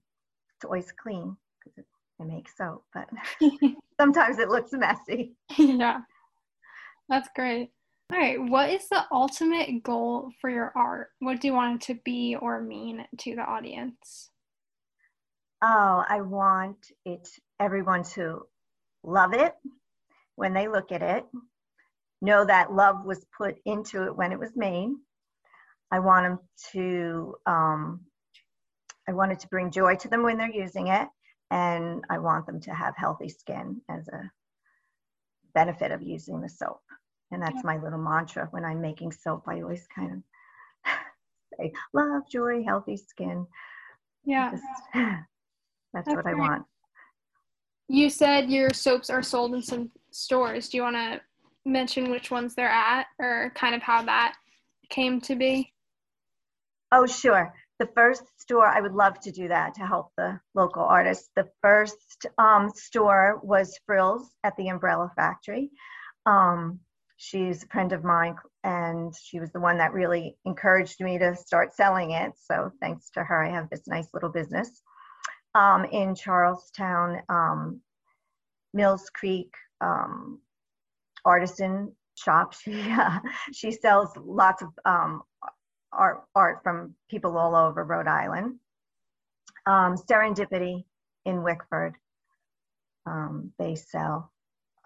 it's 0.56 0.66
always 0.66 0.92
clean 0.92 1.36
because 1.64 1.86
I 2.20 2.24
make 2.26 2.48
soap, 2.50 2.84
but 2.94 3.10
sometimes 4.00 4.40
it 4.40 4.50
looks 4.50 4.72
messy. 4.74 5.36
yeah, 5.58 6.00
that's 7.10 7.30
great. 7.36 7.72
All 8.12 8.20
right, 8.20 8.38
what 8.40 8.70
is 8.70 8.88
the 8.90 9.04
ultimate 9.12 9.82
goal 9.84 10.30
for 10.40 10.50
your 10.50 10.72
art? 10.76 11.10
What 11.20 11.42
do 11.42 11.48
you 11.48 11.54
want 11.54 11.82
it 11.82 11.88
to 11.88 12.00
be 12.06 12.36
or 12.40 12.62
mean 12.62 13.06
to 13.20 13.36
the 13.36 13.42
audience? 13.42 14.30
Oh, 15.64 16.04
I 16.08 16.22
want 16.22 16.78
it 17.06 17.28
everyone 17.60 18.04
to 18.04 18.42
love 19.04 19.34
it 19.34 19.54
when 20.36 20.54
they 20.54 20.68
look 20.68 20.92
at 20.92 21.02
it, 21.02 21.26
know 22.22 22.46
that 22.46 22.74
love 22.74 23.06
was 23.06 23.26
put 23.38 23.56
into 23.66 24.04
it 24.04 24.16
when 24.16 24.32
it 24.32 24.40
was 24.40 24.52
made. 24.56 24.90
I 25.92 26.00
want 26.00 26.26
them 26.26 26.40
to, 26.74 27.36
um, 27.46 28.02
I 29.08 29.14
want 29.14 29.32
it 29.32 29.40
to 29.40 29.48
bring 29.48 29.72
joy 29.72 29.96
to 29.98 30.08
them 30.08 30.24
when 30.24 30.38
they're 30.38 30.50
using 30.50 30.88
it, 30.88 31.08
and 31.52 32.04
I 32.10 32.18
want 32.18 32.46
them 32.48 32.60
to 32.62 32.74
have 32.74 32.96
healthy 32.98 33.30
skin 33.30 33.82
as 33.90 34.08
a 34.08 34.32
benefit 35.54 35.92
of 35.92 36.02
using 36.02 36.42
the 36.42 36.50
soap. 36.50 36.82
And 37.32 37.42
that's 37.42 37.64
my 37.64 37.78
little 37.78 38.00
mantra 38.00 38.48
when 38.52 38.64
I'm 38.64 38.82
making 38.82 39.12
soap. 39.12 39.44
I 39.48 39.62
always 39.62 39.88
kind 39.94 40.12
of 40.14 40.92
say, 41.58 41.72
love, 41.94 42.24
joy, 42.30 42.64
healthy 42.64 42.98
skin. 42.98 43.46
Yeah. 44.26 44.52
Just, 44.52 44.64
that's, 44.94 45.26
that's, 45.94 46.08
what 46.10 46.24
great. 46.24 46.36
I 46.36 46.40
want. 46.40 46.66
You 47.88 48.10
said 48.10 48.50
your 48.50 48.72
soaps 48.72 49.10
are 49.10 49.22
sold 49.22 49.54
in 49.54 49.62
some 49.62 49.92
stores. 50.12 50.70
Do 50.70 50.78
you 50.78 50.84
want 50.84 50.96
to 50.96 51.22
mention 51.66 52.10
which 52.10 52.32
ones 52.32 52.56
they're 52.56 52.68
at 52.68 53.08
or 53.20 53.52
kind 53.56 53.76
of 53.76 53.82
how 53.82 54.04
that 54.04 54.36
came 54.90 55.20
to 55.22 55.36
be? 55.36 55.72
Oh, 56.98 57.06
sure. 57.06 57.54
The 57.80 57.88
first 57.88 58.24
store, 58.40 58.66
I 58.66 58.80
would 58.80 58.94
love 58.94 59.20
to 59.20 59.32
do 59.34 59.50
that 59.50 59.74
to 59.76 59.86
help 59.86 60.14
the 60.16 60.40
local 60.54 60.82
artists. 60.82 61.30
The 61.36 61.50
first 61.62 62.26
um, 62.38 62.72
store 62.74 63.42
was 63.44 63.78
Frills 63.86 64.30
at 64.46 64.56
the 64.56 64.70
Umbrella 64.70 65.12
Factory. 65.14 65.72
Um, 66.26 66.80
she's 67.18 67.64
a 67.64 67.68
friend 67.68 67.92
of 67.92 68.06
mine, 68.06 68.38
and 68.64 69.14
she 69.22 69.42
was 69.42 69.52
the 69.52 69.60
one 69.60 69.78
that 69.80 69.92
really 69.92 70.38
encouraged 70.46 71.02
me 71.02 71.18
to 71.18 71.36
start 71.36 71.76
selling 71.76 72.12
it. 72.12 72.32
So, 72.38 72.72
thanks 72.80 73.10
to 73.10 73.26
her, 73.26 73.44
I 73.44 73.52
have 73.52 73.70
this 73.70 73.88
nice 73.88 74.08
little 74.14 74.32
business. 74.32 74.82
Um, 75.54 75.84
in 75.84 76.16
Charlestown, 76.16 77.22
um, 77.28 77.82
Mills 78.74 79.10
Creek 79.14 79.54
um, 79.82 80.40
artisan 81.26 81.94
shop. 82.16 82.54
She 82.64 82.80
uh, 82.90 83.20
she 83.52 83.72
sells 83.72 84.12
lots 84.16 84.62
of 84.62 84.70
um, 84.86 85.24
art 85.98 86.24
art 86.36 86.60
from 86.64 86.96
people 87.10 87.38
all 87.38 87.56
over 87.56 87.84
Rhode 87.84 88.08
Island. 88.08 88.56
Um, 89.66 89.96
Serendipity 89.96 90.86
in 91.26 91.44
Wickford. 91.44 91.96
Um, 93.08 93.52
they 93.60 93.76
sell, 93.76 94.32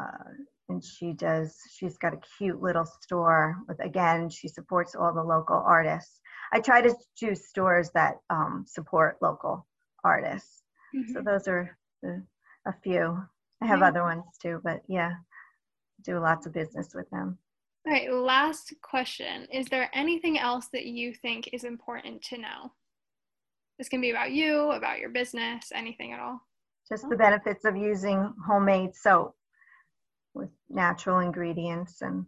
uh, 0.02 0.32
and 0.68 0.84
she 0.84 1.14
does. 1.14 1.58
She's 1.72 1.98
got 1.98 2.14
a 2.14 2.22
cute 2.38 2.62
little 2.62 2.86
store. 2.86 3.58
With 3.68 3.80
again, 3.80 4.30
she 4.30 4.48
supports 4.48 4.96
all 4.96 5.14
the 5.14 5.24
local 5.24 5.58
artists. 5.58 6.20
I 6.52 6.60
try 6.60 6.82
to 6.82 6.96
choose 7.16 7.48
stores 7.48 7.92
that 7.94 8.16
um, 8.30 8.66
support 8.68 9.18
local 9.22 9.68
artists. 10.04 10.64
Mm-hmm. 10.96 11.14
So 11.14 11.22
those 11.22 11.48
are 11.48 11.78
the, 12.02 12.24
a 12.66 12.74
few. 12.84 13.22
I 13.62 13.66
have 13.66 13.82
other 13.82 14.04
ones 14.04 14.24
too, 14.42 14.62
but 14.64 14.82
yeah, 14.88 15.12
do 16.04 16.20
lots 16.20 16.46
of 16.46 16.54
business 16.54 16.94
with 16.96 17.10
them. 17.10 17.38
All 17.90 17.96
right, 17.96 18.14
last 18.14 18.72
question. 18.84 19.48
Is 19.52 19.66
there 19.66 19.90
anything 19.96 20.38
else 20.38 20.68
that 20.74 20.86
you 20.86 21.12
think 21.12 21.50
is 21.52 21.64
important 21.64 22.22
to 22.26 22.38
know? 22.38 22.72
This 23.80 23.90
can 23.90 24.00
be 24.00 24.12
about 24.12 24.32
you, 24.32 24.70
about 24.74 25.00
your 25.00 25.10
business, 25.10 25.72
anything 25.74 26.14
at 26.14 26.20
all. 26.20 26.40
Just 26.88 27.10
the 27.10 27.16
benefits 27.16 27.66
of 27.66 27.76
using 27.76 28.32
homemade 28.46 28.96
soap 28.96 29.34
with 30.36 30.50
natural 30.70 31.18
ingredients. 31.18 32.04
And 32.04 32.28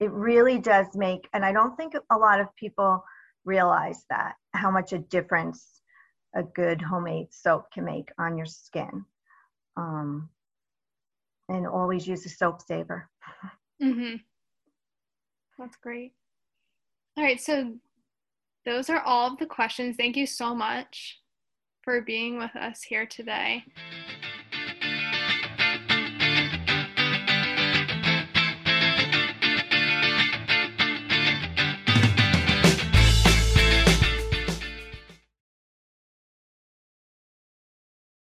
it 0.00 0.10
really 0.10 0.58
does 0.58 0.88
make, 0.94 1.30
and 1.32 1.46
I 1.46 1.52
don't 1.52 1.74
think 1.78 1.94
a 2.10 2.18
lot 2.18 2.38
of 2.38 2.54
people 2.54 3.02
realize 3.46 4.04
that, 4.10 4.34
how 4.52 4.70
much 4.70 4.92
a 4.92 4.98
difference 4.98 5.80
a 6.36 6.42
good 6.42 6.82
homemade 6.82 7.28
soap 7.30 7.72
can 7.72 7.86
make 7.86 8.10
on 8.18 8.36
your 8.36 8.44
skin. 8.44 9.06
Um, 9.78 10.28
and 11.48 11.66
always 11.66 12.06
use 12.06 12.26
a 12.26 12.28
soap 12.28 12.60
saver. 12.60 13.08
Mm-hmm. 13.82 14.16
That's 15.58 15.76
great. 15.76 16.12
All 17.16 17.24
right, 17.24 17.40
so 17.40 17.74
those 18.64 18.90
are 18.90 19.00
all 19.00 19.32
of 19.32 19.38
the 19.38 19.46
questions. 19.46 19.96
Thank 19.96 20.16
you 20.16 20.26
so 20.26 20.54
much 20.54 21.20
for 21.82 22.00
being 22.00 22.38
with 22.38 22.56
us 22.56 22.82
here 22.82 23.06
today. 23.06 23.64